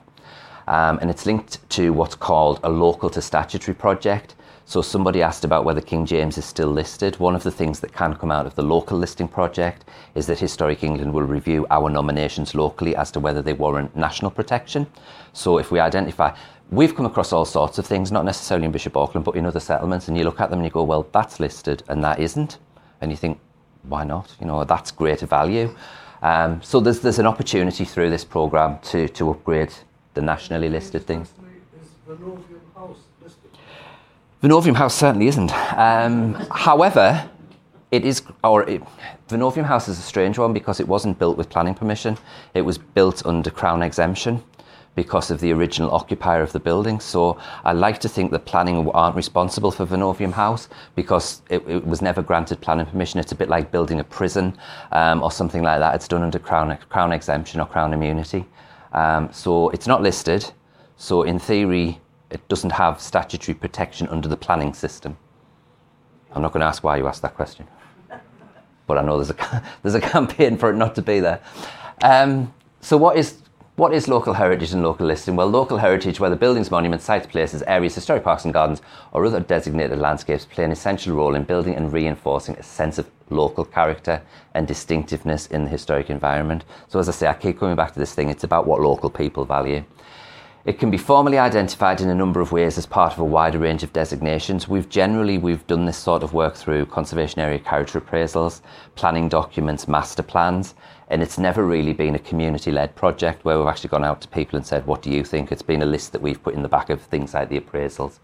[0.66, 4.36] Um, and it's linked to what's called a local to statutory project.
[4.70, 7.18] So somebody asked about whether King James is still listed.
[7.18, 10.38] One of the things that can come out of the local listing project is that
[10.38, 14.86] Historic England will review our nominations locally as to whether they warrant national protection.
[15.32, 16.36] So if we identify,
[16.70, 19.58] we've come across all sorts of things, not necessarily in Bishop Auckland, but in other
[19.58, 22.58] settlements, and you look at them and you go, well, that's listed and that isn't.
[23.00, 23.40] And you think,
[23.82, 24.36] why not?
[24.40, 25.74] You know, that's greater value.
[26.22, 29.72] Um, so there's there's an opportunity through this program to to upgrade
[30.14, 31.32] the nationally listed things.
[34.42, 35.52] Vinovium House certainly isn't.
[35.76, 37.28] Um, however,
[37.90, 38.82] it is, or it,
[39.28, 42.16] Vinovium House is a strange one because it wasn't built with planning permission.
[42.54, 44.42] It was built under Crown exemption
[44.94, 47.00] because of the original occupier of the building.
[47.00, 51.86] So I like to think that planning aren't responsible for Vinovium House because it, it
[51.86, 53.20] was never granted planning permission.
[53.20, 54.56] It's a bit like building a prison
[54.92, 55.94] um, or something like that.
[55.94, 58.46] It's done under Crown, Crown exemption or Crown immunity.
[58.94, 60.50] Um, so it's not listed.
[60.96, 62.00] So in theory,
[62.30, 65.16] it doesn't have statutory protection under the planning system.
[66.32, 67.66] I'm not going to ask why you asked that question,
[68.86, 71.40] but I know there's a there's a campaign for it not to be there.
[72.02, 73.42] Um, so what is
[73.80, 75.36] what is local heritage and local listing?
[75.36, 79.40] Well, local heritage, whether buildings, monuments, sites, places, areas, historic parks and gardens, or other
[79.40, 84.20] designated landscapes, play an essential role in building and reinforcing a sense of local character
[84.52, 86.64] and distinctiveness in the historic environment.
[86.88, 89.08] So, as I say, I keep coming back to this thing, it's about what local
[89.08, 89.82] people value.
[90.66, 93.58] It can be formally identified in a number of ways as part of a wider
[93.58, 94.68] range of designations.
[94.68, 98.60] We've generally we've done this sort of work through conservation area character appraisals,
[98.94, 100.74] planning documents, master plans,
[101.08, 104.58] and it's never really been a community-led project where we've actually gone out to people
[104.58, 106.68] and said, "What do you think?" It's been a list that we've put in the
[106.68, 108.18] back of things like the appraisals.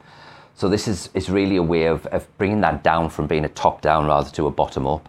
[0.55, 3.49] So this is is really a way of, of bringing that down from being a
[3.49, 5.09] top-down rather to a bottom-up.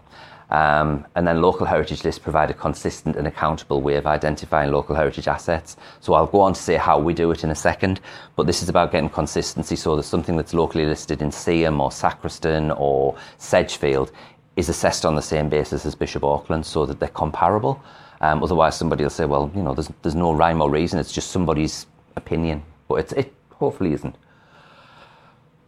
[0.50, 4.94] Um, and then local heritage lists provide a consistent and accountable way of identifying local
[4.94, 5.76] heritage assets.
[6.00, 8.00] So I'll go on to say how we do it in a second,
[8.34, 9.76] but this is about getting consistency.
[9.76, 14.10] So there's something that's locally listed in Seaham or Sacriston or Sedgefield
[14.56, 17.80] is assessed on the same basis as Bishop Auckland so that they're comparable.
[18.20, 21.12] Um, otherwise, somebody will say, well, you know, there's, there's no rhyme or reason, it's
[21.12, 21.86] just somebody's
[22.16, 22.62] opinion.
[22.88, 24.16] But it's, it hopefully isn't.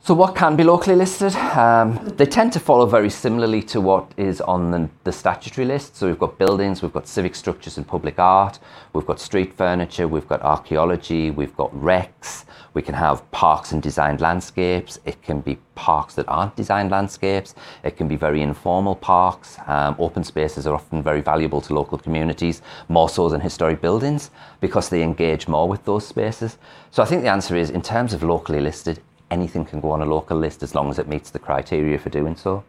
[0.02, 1.36] So, what can be locally listed?
[1.36, 5.94] Um, they tend to follow very similarly to what is on the, the, statutory list.
[5.94, 8.58] So, we've got buildings, we've got civic structures and public art,
[8.94, 13.82] we've got street furniture, we've got archaeology, we've got wrecks, we can have parks and
[13.82, 14.98] designed landscapes.
[15.04, 17.54] It can be parks that aren't designed landscapes.
[17.84, 19.58] It can be very informal parks.
[19.66, 24.30] Um, open spaces are often very valuable to local communities, more so than historic buildings,
[24.60, 26.56] because they engage more with those spaces.
[26.90, 30.02] So, I think the answer is in terms of locally listed, anything can go on
[30.02, 32.64] a local list as long as it meets the criteria for doing so.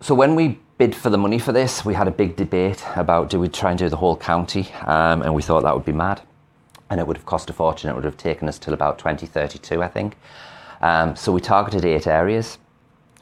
[0.00, 3.30] So when we bid for the money for this, we had a big debate about
[3.30, 5.92] do we try and do the whole county, um, and we thought that would be
[5.92, 6.20] mad,
[6.90, 7.90] and it would have cost a fortune.
[7.90, 10.16] It would have taken us till about 2032, I think.
[10.82, 12.58] Um, so we targeted eight areas.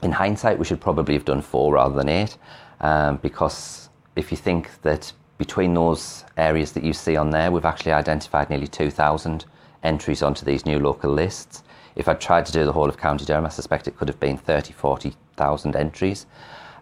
[0.03, 2.37] In hindsight, we should probably have done four rather than eight,
[2.81, 7.65] um, because if you think that between those areas that you see on there, we've
[7.65, 9.45] actually identified nearly 2,000
[9.83, 11.63] entries onto these new local lists.
[11.97, 14.21] If I'd tried to do the whole of County Durham, I suspect it could have
[14.21, 16.27] been 30, 40,000 entries.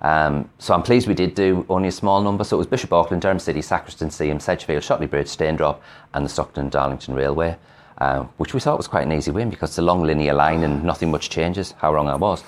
[0.00, 2.44] Um, so I'm pleased we did do only a small number.
[2.44, 5.82] So it was Bishop Auckland, Durham City, Sacriston, Seaham, Sedgefield, Shotley Bridge, Staindrop,
[6.14, 7.56] and the Stockton Darlington Railway,
[7.98, 10.64] uh, which we thought was quite an easy win because it's a long linear line
[10.64, 11.72] and nothing much changes.
[11.78, 12.42] How wrong I was.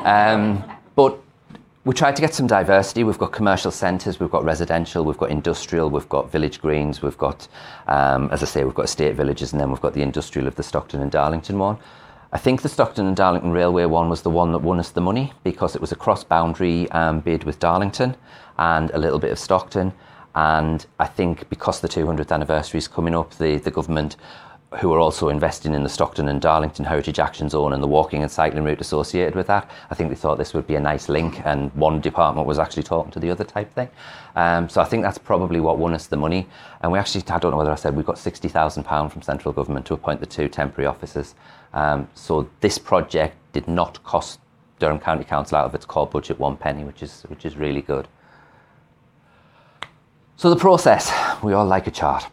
[0.00, 0.62] Um,
[0.96, 1.18] but
[1.84, 3.04] we tried to get some diversity.
[3.04, 7.18] We've got commercial centres, we've got residential, we've got industrial, we've got village greens, we've
[7.18, 7.48] got,
[7.86, 10.56] um, as I say, we've got estate villages, and then we've got the industrial of
[10.56, 11.78] the Stockton and Darlington one.
[12.30, 15.00] I think the Stockton and Darlington Railway one was the one that won us the
[15.00, 18.16] money because it was a cross boundary um, bid with Darlington
[18.58, 19.94] and a little bit of Stockton.
[20.34, 24.16] And I think because the 200th anniversary is coming up, the, the government
[24.80, 28.20] who are also investing in the Stockton and Darlington Heritage Action Zone and the walking
[28.20, 29.70] and cycling route associated with that.
[29.90, 32.82] I think they thought this would be a nice link, and one department was actually
[32.82, 33.88] talking to the other type thing.
[34.36, 36.46] Um, so I think that's probably what won us the money.
[36.82, 39.86] And we actually, I don't know whether I said, we got £60,000 from central government
[39.86, 41.34] to appoint the two temporary officers.
[41.72, 44.38] Um, so this project did not cost
[44.80, 47.82] Durham County Council out of its core budget one penny, which is, which is really
[47.82, 48.06] good.
[50.36, 51.10] So the process,
[51.42, 52.26] we all like a chart.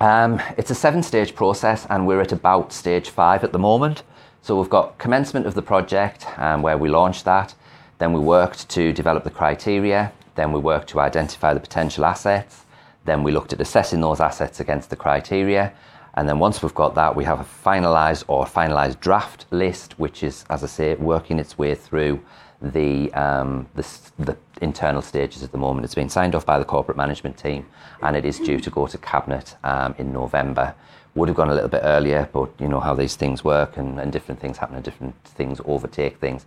[0.00, 4.02] Um, it's a seven stage process, and we're at about stage five at the moment.
[4.40, 7.54] So we've got commencement of the project um, where we launched that.
[7.98, 10.10] Then we worked to develop the criteria.
[10.36, 12.64] Then we worked to identify the potential assets.
[13.04, 15.74] Then we looked at assessing those assets against the criteria.
[16.14, 20.22] And then once we've got that, we have a finalised or finalised draft list, which
[20.22, 22.20] is, as I say, working its way through
[22.62, 23.86] the, um, the,
[24.18, 25.84] the, internal stages at the moment.
[25.84, 27.66] It's been signed off by the corporate management team
[28.02, 30.74] and it is due to go to Cabinet um, in November.
[31.14, 33.98] Would have gone a little bit earlier, but you know how these things work and,
[33.98, 36.46] and different things happen and different things overtake things.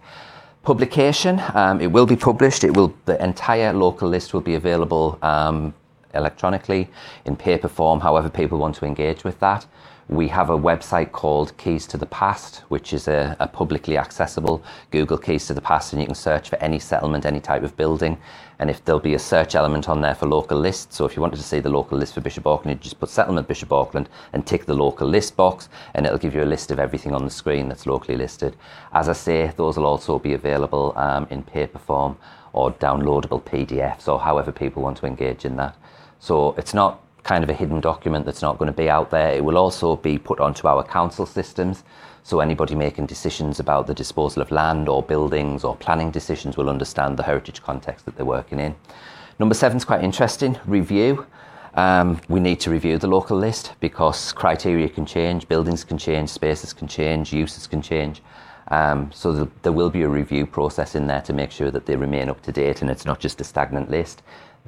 [0.63, 2.63] Publication, um, it will be published.
[2.63, 5.73] It will the entire local list will be available um,
[6.13, 6.89] electronically
[7.25, 9.65] in paper form, however people want to engage with that.
[10.09, 14.61] We have a website called Keys to the Past, which is a, a, publicly accessible
[14.91, 17.77] Google Keys to the Past, and you can search for any settlement, any type of
[17.77, 18.17] building.
[18.59, 21.21] And if there'll be a search element on there for local lists, so if you
[21.21, 24.09] wanted to see the local list for Bishop Auckland, you just put Settlement Bishop Auckland
[24.33, 27.23] and tick the local list box, and it'll give you a list of everything on
[27.23, 28.57] the screen that's locally listed.
[28.91, 32.17] As I say, those will also be available um, in paper form
[32.51, 35.77] or downloadable PDFs, or however people want to engage in that.
[36.23, 39.33] So it's not kind of a hidden document that's not going to be out there.
[39.33, 41.83] It will also be put onto our council systems.
[42.23, 46.69] So anybody making decisions about the disposal of land or buildings or planning decisions will
[46.69, 48.73] understand the heritage context that they're working in.
[49.37, 51.25] Number seven is quite interesting review.
[51.73, 56.29] Um, we need to review the local list because criteria can change, buildings can change,
[56.29, 58.21] spaces can change, uses can change.
[58.69, 61.85] Um, so the, there will be a review process in there to make sure that
[61.85, 64.21] they remain up to date and it's not just a stagnant list.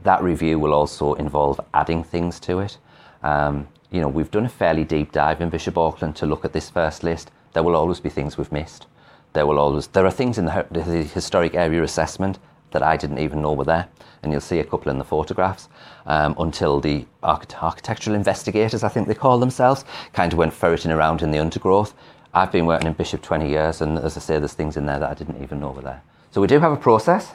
[0.04, 2.78] That review will also involve adding things to it.
[3.24, 6.54] Um, you know, we've done a fairly deep dive in Bishop Auckland to look at
[6.54, 7.32] this first list.
[7.54, 8.88] There will always be things we've missed.
[9.34, 12.40] There will always there are things in the, the historic area assessment
[12.72, 13.88] that I didn't even know were there,
[14.22, 15.70] and you'll see a couple in the photographs.
[16.06, 20.92] Um, until the architect- architectural investigators, I think they call themselves, kind of went ferreting
[20.92, 21.94] around in the undergrowth.
[22.34, 25.00] I've been working in Bishop 20 years, and as I say, there's things in there
[25.00, 26.04] that I didn't even know were there.
[26.32, 27.32] So we do have a process.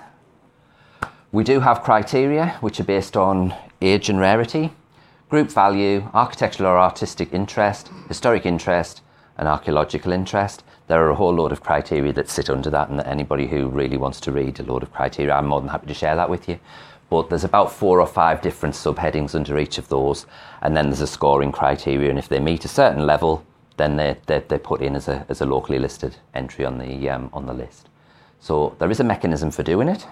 [1.32, 4.72] We do have criteria which are based on age and rarity,
[5.28, 9.00] group value, architectural or artistic interest, historic interest,
[9.38, 10.64] and archaeological interest.
[10.88, 13.68] There are a whole load of criteria that sit under that, and that anybody who
[13.68, 16.28] really wants to read a load of criteria, I'm more than happy to share that
[16.28, 16.58] with you.
[17.10, 20.26] But there's about four or five different subheadings under each of those,
[20.62, 24.16] and then there's a scoring criteria, and if they meet a certain level, then they're,
[24.26, 27.46] they're, they're put in as a, as a locally listed entry on the, um, on
[27.46, 27.88] the list.
[28.40, 30.04] So there is a mechanism for doing it.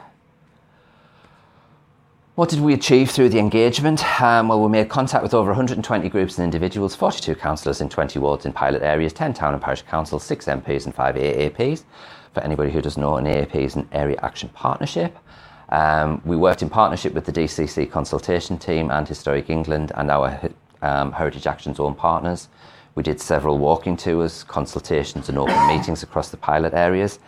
[2.38, 4.22] What did we achieve through the engagement?
[4.22, 8.20] Um, well, we made contact with over 120 groups and individuals, 42 councillors in 20
[8.20, 11.82] wards in pilot areas, 10 town and parish councils, 6 MPs and 5 AAPs.
[12.32, 15.18] For anybody who doesn't know, an AAP is an Area Action Partnership.
[15.70, 20.38] Um, we worked in partnership with the DCC consultation team and Historic England and our
[20.80, 22.46] um, Heritage Action Zone partners.
[22.94, 27.18] We did several walking tours, consultations, and open meetings across the pilot areas.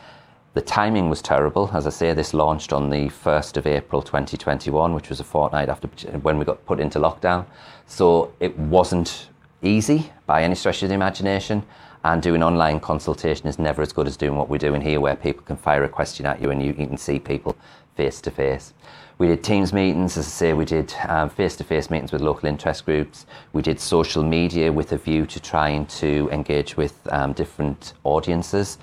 [0.52, 1.70] The timing was terrible.
[1.72, 5.68] As I say, this launched on the 1st of April 2021, which was a fortnight
[5.68, 5.86] after
[6.22, 7.46] when we got put into lockdown.
[7.86, 9.28] So it wasn't
[9.62, 11.62] easy by any stretch of the imagination.
[12.02, 15.14] And doing online consultation is never as good as doing what we're doing here, where
[15.14, 17.56] people can fire a question at you and you, you can see people
[17.94, 18.74] face to face.
[19.18, 20.90] We did Teams meetings, as I say, we did
[21.36, 23.26] face to face meetings with local interest groups.
[23.52, 28.78] We did social media with a view to trying to engage with um, different audiences.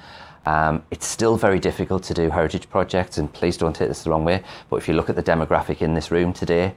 [0.48, 4.12] Um, it's still very difficult to do heritage projects, and please don't take this the
[4.12, 6.74] wrong way, but if you look at the demographic in this room today,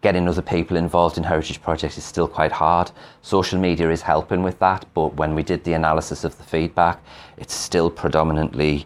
[0.00, 2.90] getting other people involved in heritage projects is still quite hard.
[3.22, 7.00] Social media is helping with that, but when we did the analysis of the feedback,
[7.36, 8.84] it's still predominantly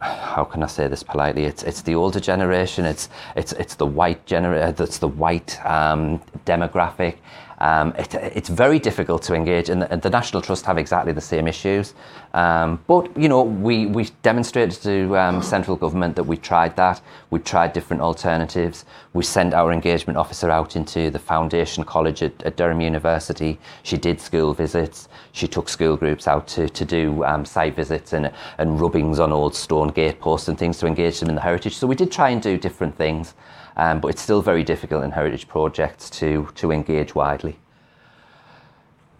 [0.00, 1.44] how can I say this politely?
[1.44, 2.84] It's it's the older generation.
[2.84, 4.80] It's it's it's the white gener.
[4.80, 7.16] It's the white um, demographic.
[7.58, 11.12] Um, it, it's very difficult to engage, and the, and the, National Trust have exactly
[11.12, 11.94] the same issues.
[12.34, 17.00] Um, but you know, we we demonstrated to um, central government that we tried that.
[17.30, 18.84] We tried different alternatives.
[19.14, 23.58] We sent our engagement officer out into the Foundation College at, at Durham University.
[23.82, 25.08] She did school visits.
[25.32, 29.32] She took school groups out to to do um, site visits and and rubbings on
[29.32, 31.76] old stone gateposts and things to engage them in the heritage.
[31.76, 33.34] So we did try and do different things.
[33.76, 37.58] Um, but it's still very difficult in heritage projects to, to engage widely.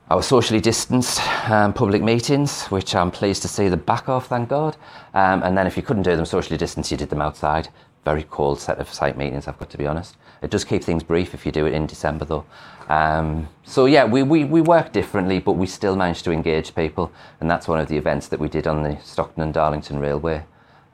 [0.09, 4.48] Our socially distanced um, public meetings, which I'm pleased to see the back of, thank
[4.48, 4.76] God.
[5.14, 7.68] Um, and then if you couldn't do them socially distanced, you did them outside.
[8.04, 10.16] Very cold set of site meetings, I've got to be honest.
[10.42, 12.44] It does keep things brief if you do it in December, though.
[12.88, 17.11] Um, so yeah, we, we, we work differently, but we still manage to engage people,
[17.40, 20.44] and that's one of the events that we did on the Stockton and Darlington Railway.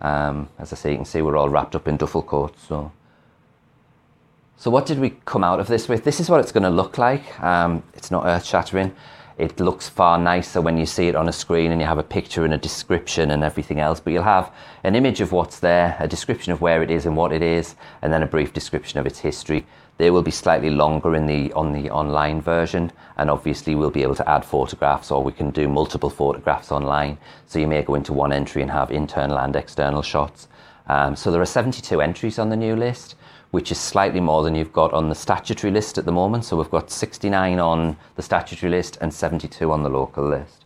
[0.00, 2.90] Um, as I say, you can see we're all wrapped up in duffel coats, so
[4.62, 6.04] so what did we come out of this with?
[6.04, 7.42] This is what it's going to look like.
[7.42, 8.94] Um, it's not earth shattering.
[9.36, 12.04] It looks far nicer when you see it on a screen and you have a
[12.04, 13.98] picture and a description and everything else.
[13.98, 14.52] But you'll have
[14.84, 17.74] an image of what's there, a description of where it is and what it is,
[18.02, 19.66] and then a brief description of its history.
[19.98, 24.04] They will be slightly longer in the on the online version, and obviously we'll be
[24.04, 27.18] able to add photographs, or we can do multiple photographs online.
[27.48, 30.46] So you may go into one entry and have internal and external shots.
[30.86, 33.16] Um, so there are 72 entries on the new list
[33.52, 36.44] which is slightly more than you've got on the statutory list at the moment.
[36.44, 40.64] So we've got 69 on the statutory list and 72 on the local list.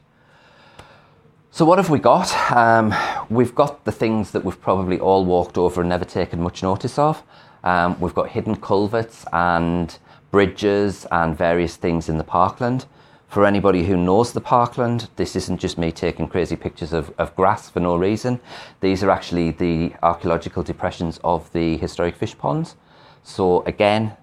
[1.51, 2.33] So what have we got?
[2.53, 2.95] Um,
[3.29, 6.97] we've got the things that we've probably all walked over and never taken much notice
[6.97, 7.23] of.
[7.65, 9.99] Um, we've got hidden culverts and
[10.31, 12.87] bridges and various things in the parkland.
[13.29, 17.35] For anybody who knows the parkland, this isn't just me taking crazy pictures of, of
[17.37, 18.41] grass for no reason.
[18.81, 22.77] These are actually the archaeological depressions of the historic fish ponds.
[23.25, 24.17] So again,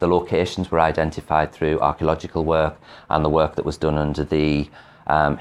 [0.00, 4.68] the locations were identified through archaeological work and the work that was done under the
[5.06, 5.38] um,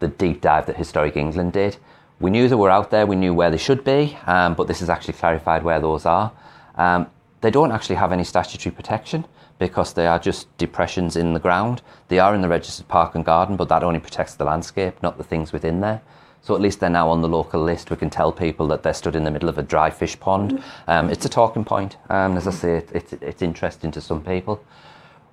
[0.00, 1.76] the deep dive that Historic England did.
[2.20, 4.80] We knew they were out there, we knew where they should be, um, but this
[4.80, 6.32] has actually clarified where those are.
[6.76, 7.08] Um,
[7.40, 9.24] they don't actually have any statutory protection
[9.58, 11.82] because they are just depressions in the ground.
[12.08, 15.18] They are in the registered park and garden, but that only protects the landscape, not
[15.18, 16.00] the things within there.
[16.42, 17.90] So at least they're now on the local list.
[17.90, 20.62] We can tell people that they're stood in the middle of a dry fish pond.
[20.86, 21.96] Um, it's a talking point.
[22.08, 24.64] Um, as I say, it, it's, it's interesting to some people.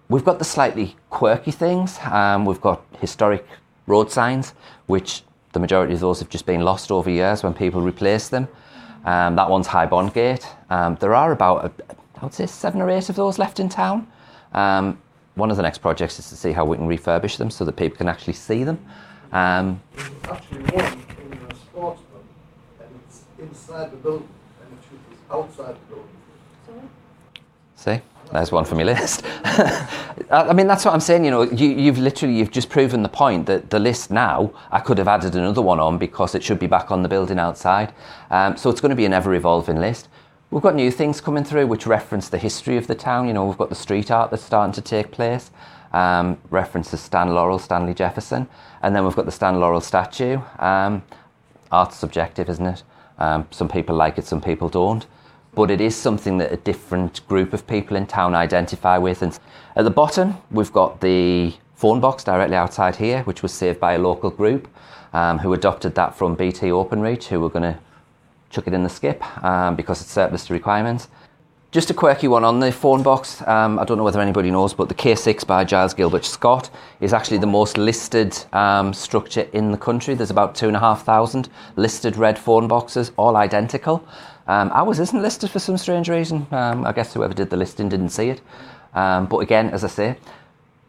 [0.10, 2.00] We've got the slightly quirky things.
[2.04, 3.46] Um, we've got historic
[3.88, 4.54] road signs,
[4.88, 5.24] which
[5.54, 8.48] the majority of those have just been lost over years when people replace them.
[9.06, 10.46] Um, that one's High Bondgate.
[10.70, 11.70] Um, there are about, uh,
[12.18, 14.08] I would say, seven or eight of those left in town.
[14.56, 14.98] Um,
[15.36, 17.76] one of the next projects is to see how we can refurbish them so that
[17.76, 18.80] people can actually see them.
[19.34, 22.22] Um, There's actually one in a sportsman,
[22.80, 24.30] and it's inside the building,
[24.62, 26.90] and it should be outside the building.
[27.76, 27.98] Sorry?
[27.98, 28.02] See,
[28.32, 29.24] there's one from your list.
[30.32, 31.26] I mean, that's what I'm saying.
[31.26, 34.80] You know, you, you've literally you've just proven the point that the list now I
[34.80, 37.94] could have added another one on because it should be back on the building outside.
[38.32, 40.08] Um, so it's going to be an ever-evolving list.
[40.56, 43.28] We've got new things coming through which reference the history of the town.
[43.28, 45.52] You know, we've got the street art that's starting to take place.
[45.92, 48.48] Um, references Stan Laurel, Stanley Jefferson,
[48.82, 50.40] and then we've got the Stan Laurel statue.
[50.60, 51.04] Um,
[51.74, 52.84] art's subjective, isn't it?
[53.18, 55.06] Um, some people like it, some people don't.
[55.54, 59.24] But it is something that a different group of people in town identify with.
[59.24, 59.38] And
[59.76, 63.96] at the bottom, we've got the phone box directly outside here, which was saved by
[63.96, 64.70] a local group
[65.12, 67.80] um, who adopted that from BT OpenReach, who were going to
[68.56, 71.10] chuck it in the skip um, because it's surplus to requirements.
[71.72, 73.46] Just a quirky one on the phone box.
[73.46, 76.70] Um, I don't know whether anybody knows, but the K6 by Giles Gilbert Scott
[77.02, 80.14] is actually the most listed um, structure in the country.
[80.16, 84.08] There's about two and a half thousand listed red phone boxes, all identical.
[84.48, 86.48] Um, ours isn't listed for some strange reason.
[86.52, 88.42] Um, I guess whoever did the listing didn't see it.
[88.94, 90.16] Um, but again, as I say,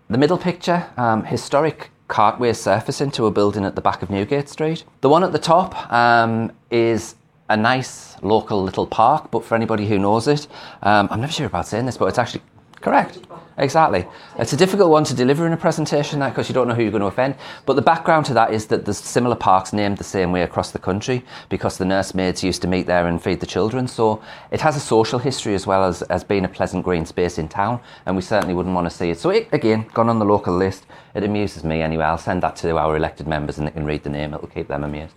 [0.09, 0.87] the middle picture,
[1.27, 4.85] historic cartway surface into a building at the back of Newgate Street.
[5.01, 7.17] The one at the top um, is
[7.49, 10.47] a nice local little park, but for anybody who knows it,
[10.83, 12.43] um, I'm never sure about saying this, but it's actually
[12.81, 13.19] correct.
[13.59, 14.07] Exactly.
[14.39, 16.83] It's a difficult one to deliver in a presentation, that because you don't know who
[16.83, 17.37] you're going to offend.
[17.65, 20.73] But the background to that is that there's similar parks named the same way across
[20.73, 23.89] the country because the nursemaids used to meet there and feed the children.
[23.89, 27.39] So it has a social history as well as, as being a pleasant green space
[27.39, 29.19] in town, and we certainly wouldn't want to see it.
[29.19, 30.85] So it, again, gone on the local list.
[31.15, 32.05] It amuses me anyway.
[32.05, 34.35] I'll send that to our elected members and they can read the name.
[34.35, 35.15] It'll keep them amused.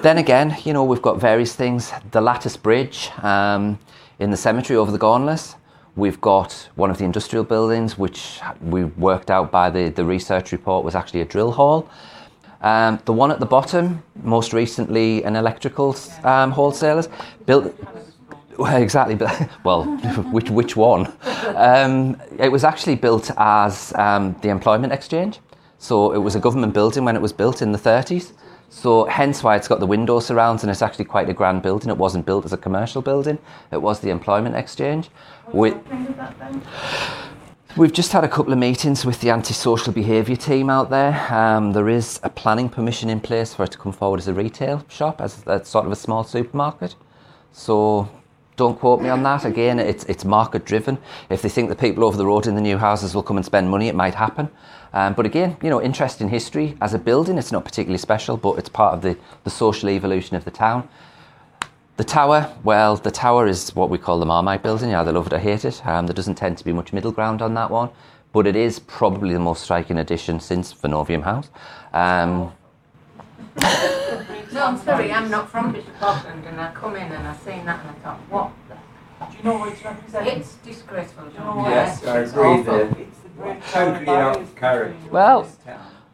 [0.00, 1.92] Then again, you know, we've got various things.
[2.10, 3.78] The lattice bridge um,
[4.18, 5.56] in the cemetery over the Gaunless.
[5.94, 10.50] We've got one of the industrial buildings, which we worked out by the, the research
[10.50, 11.88] report was actually a drill hall.
[12.62, 17.08] Um, the one at the bottom, most recently an electrical um, wholesalers,
[17.44, 17.74] built.
[18.56, 19.84] Well, exactly, but well,
[20.32, 21.12] which which one?
[21.54, 25.40] Um, it was actually built as um, the employment exchange.
[25.78, 28.32] So it was a government building when it was built in the 30s.
[28.72, 31.90] So hence why it's got the window surrounds and it's actually quite a grand building.
[31.90, 33.38] It wasn't built as a commercial building.
[33.70, 35.10] It was the employment exchange.
[35.52, 36.62] With, What's happening with that then?
[37.76, 41.12] We've just had a couple of meetings with the antisocial behaviour team out there.
[41.30, 44.32] Um, there is a planning permission in place for it to come forward as a
[44.32, 46.94] retail shop, as a, sort of a small supermarket.
[47.52, 48.08] So
[48.56, 49.44] don't quote me on that.
[49.44, 50.96] Again, it's, it's market driven.
[51.28, 53.44] If they think the people over the road in the new houses will come and
[53.44, 54.48] spend money, it might happen.
[54.94, 56.76] Um, but again, you know, interesting history.
[56.80, 60.36] As a building, it's not particularly special, but it's part of the, the social evolution
[60.36, 60.88] of the town.
[61.96, 64.90] The tower, well, the tower is what we call the Marmite building.
[64.90, 65.84] You either love it or hate it.
[65.86, 67.90] Um, there doesn't tend to be much middle ground on that one,
[68.32, 71.48] but it is probably the most striking addition since Vinovium House.
[71.92, 72.52] Um,
[74.52, 77.64] No, I'm sorry, I'm not from Bishop Auckland and I come in and I seen
[77.64, 78.74] that and I thought, what the?
[79.30, 80.38] Do you know what it's representing?
[80.40, 82.34] It's disgraceful, Do you know what Yes, it is?
[82.34, 85.08] I agree It's the bridge totally over out of character.
[85.10, 85.48] Well-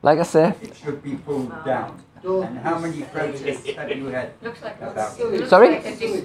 [0.02, 2.00] like I said, It should be pulled down.
[2.24, 4.32] And how many protests have you had?
[4.42, 5.74] Looks like, About- it Sorry?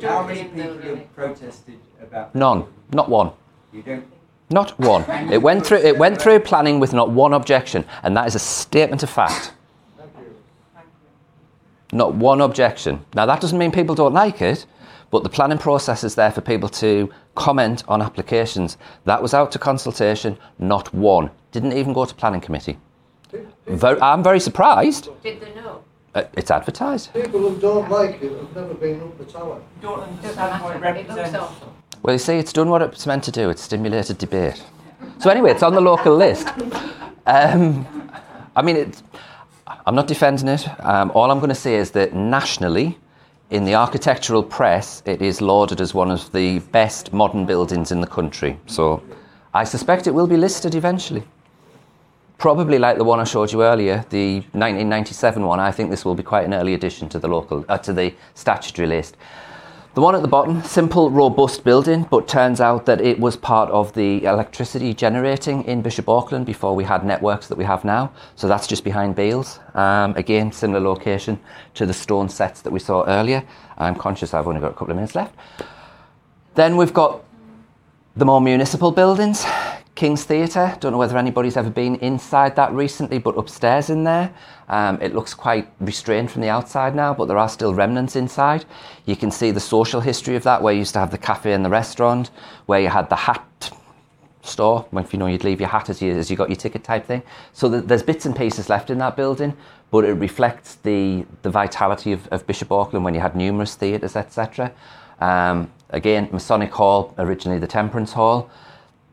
[0.01, 2.35] How many people have protested about?
[2.35, 3.31] none, not one.
[3.71, 4.05] You don't,
[4.49, 5.03] Not one.
[5.31, 5.79] It went through.
[5.79, 9.53] It went through planning with not one objection, and that is a statement of fact.
[9.97, 11.97] thank you.
[11.97, 13.03] Not one objection.
[13.15, 14.65] Now that doesn't mean people don't like it,
[15.13, 18.77] but the planning process is there for people to comment on applications.
[19.05, 20.39] That was out to consultation.
[20.57, 21.29] Not one.
[21.51, 22.79] Didn't even go to planning committee.
[23.67, 25.09] Very, I'm very surprised.
[25.21, 25.83] Did they know?
[26.15, 27.13] Uh, It's advertised.
[27.13, 29.61] People who don't like it have never been up the tower.
[29.83, 31.45] Don't understand what it matter, it looks represents.
[31.45, 31.73] awful.
[32.01, 33.51] Well, you see, it's done what it's meant to do.
[33.51, 34.63] It's stimulated debate.
[35.19, 36.47] So anyway, it's on the local list.
[37.27, 37.85] Um,
[38.55, 39.03] I mean, it's,
[39.85, 40.67] I'm not defending it.
[40.83, 42.97] Um, all I'm going to say is that nationally,
[43.53, 48.01] in the architectural press, it is lauded as one of the best modern buildings in
[48.01, 48.59] the country.
[48.65, 49.03] So
[49.53, 51.23] I suspect it will be listed eventually.
[52.39, 55.59] Probably like the one I showed you earlier, the 1997 one.
[55.59, 58.15] I think this will be quite an early addition to the local, uh, to the
[58.33, 59.17] statutory list.
[59.95, 63.69] The one at the bottom, simple, robust building, but turns out that it was part
[63.69, 68.11] of the electricity generating in Bishop Auckland before we had networks that we have now.
[68.35, 69.59] So that's just behind Beals.
[69.75, 71.39] Um, again, similar location
[71.75, 73.43] to the stone sets that we saw earlier.
[73.77, 75.35] I'm conscious I've only got a couple of minutes left.
[76.55, 77.23] Then we've got
[78.15, 79.45] the more municipal buildings.
[79.95, 84.33] King's Theatre, don't know whether anybody's ever been inside that recently, but upstairs in there,
[84.67, 88.65] um, it looks quite restrained from the outside now, but there are still remnants inside.
[89.05, 91.53] You can see the social history of that, where you used to have the cafe
[91.53, 92.31] and the restaurant,
[92.65, 93.71] where you had the hat
[94.41, 96.83] store, if you know you'd leave your hat as you, as you got your ticket
[96.83, 97.21] type thing.
[97.53, 99.55] So th- there's bits and pieces left in that building,
[99.91, 104.15] but it reflects the, the vitality of, of Bishop Auckland when you had numerous theatres,
[104.15, 104.71] etc.
[105.21, 108.49] Um, again, Masonic Hall, originally the Temperance Hall.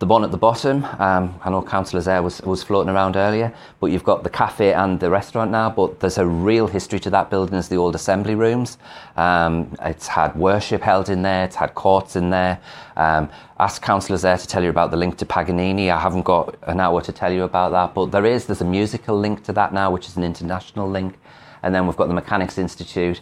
[0.00, 3.52] The one at the bottom, um, I know Councillor Zair was, was floating around earlier,
[3.80, 7.10] but you've got the cafe and the restaurant now, but there's a real history to
[7.10, 8.78] that building as the old assembly rooms.
[9.18, 12.58] Um, it's had worship held in there, it's had courts in there.
[12.96, 13.28] Um,
[13.58, 15.90] ask Councillor Zair to tell you about the link to Paganini.
[15.90, 18.64] I haven't got an hour to tell you about that, but there is, there's a
[18.64, 21.18] musical link to that now, which is an international link.
[21.62, 23.20] And then we've got the Mechanics Institute,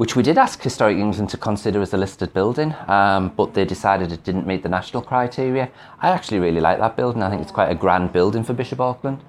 [0.00, 3.66] which we did ask Historic England to consider as a listed building, um, but they
[3.66, 5.70] decided it didn't meet the national criteria.
[6.00, 7.22] I actually really like that building.
[7.22, 9.20] I think it's quite a grand building for Bishop Auckland.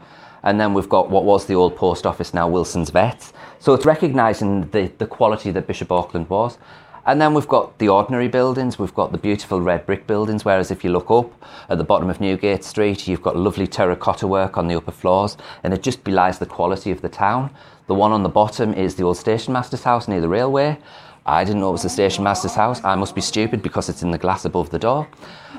[0.44, 3.34] And then we've got what was the old post office, now Wilson's Vets.
[3.60, 6.58] So it's recognising the, the quality that Bishop Auckland was.
[7.06, 10.72] And then we've got the ordinary buildings, we've got the beautiful red brick buildings, whereas
[10.72, 11.34] if you look up
[11.68, 15.36] at the bottom of Newgate Street, you've got lovely terracotta work on the upper floors,
[15.64, 17.50] and it just belies the quality of the town.
[17.88, 20.78] The one on the bottom is the old station master's house near the railway.
[21.26, 22.84] I didn't know it was the station master's house.
[22.84, 25.08] I must be stupid because it's in the glass above the door.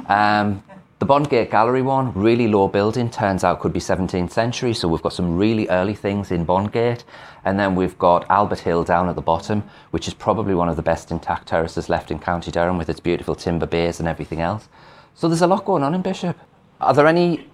[0.06, 0.62] Um,
[0.98, 5.02] the Bondgate Gallery one, really low building, turns out could be 17th century, so we've
[5.02, 7.02] got some really early things in Bondgate.
[7.44, 10.76] And then we've got Albert Hill down at the bottom, which is probably one of
[10.76, 14.40] the best intact terraces left in County Durham with its beautiful timber bays and everything
[14.40, 14.68] else.
[15.14, 16.38] So there's a lot going on in Bishop.
[16.80, 17.48] Are there any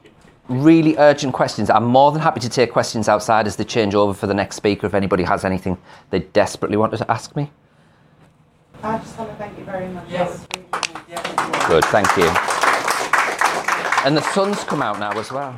[0.49, 1.71] really urgent questions?
[1.71, 4.57] I'm more than happy to take questions outside as they change over for the next
[4.57, 5.79] speaker if anybody has anything
[6.11, 7.51] they desperately wanted to ask me.
[8.83, 10.09] I just want to thank you very much.
[10.09, 10.47] Yes.
[10.51, 11.67] That really nice.
[11.67, 12.29] Good, thank you.
[14.07, 15.57] And the sun's come out now as well.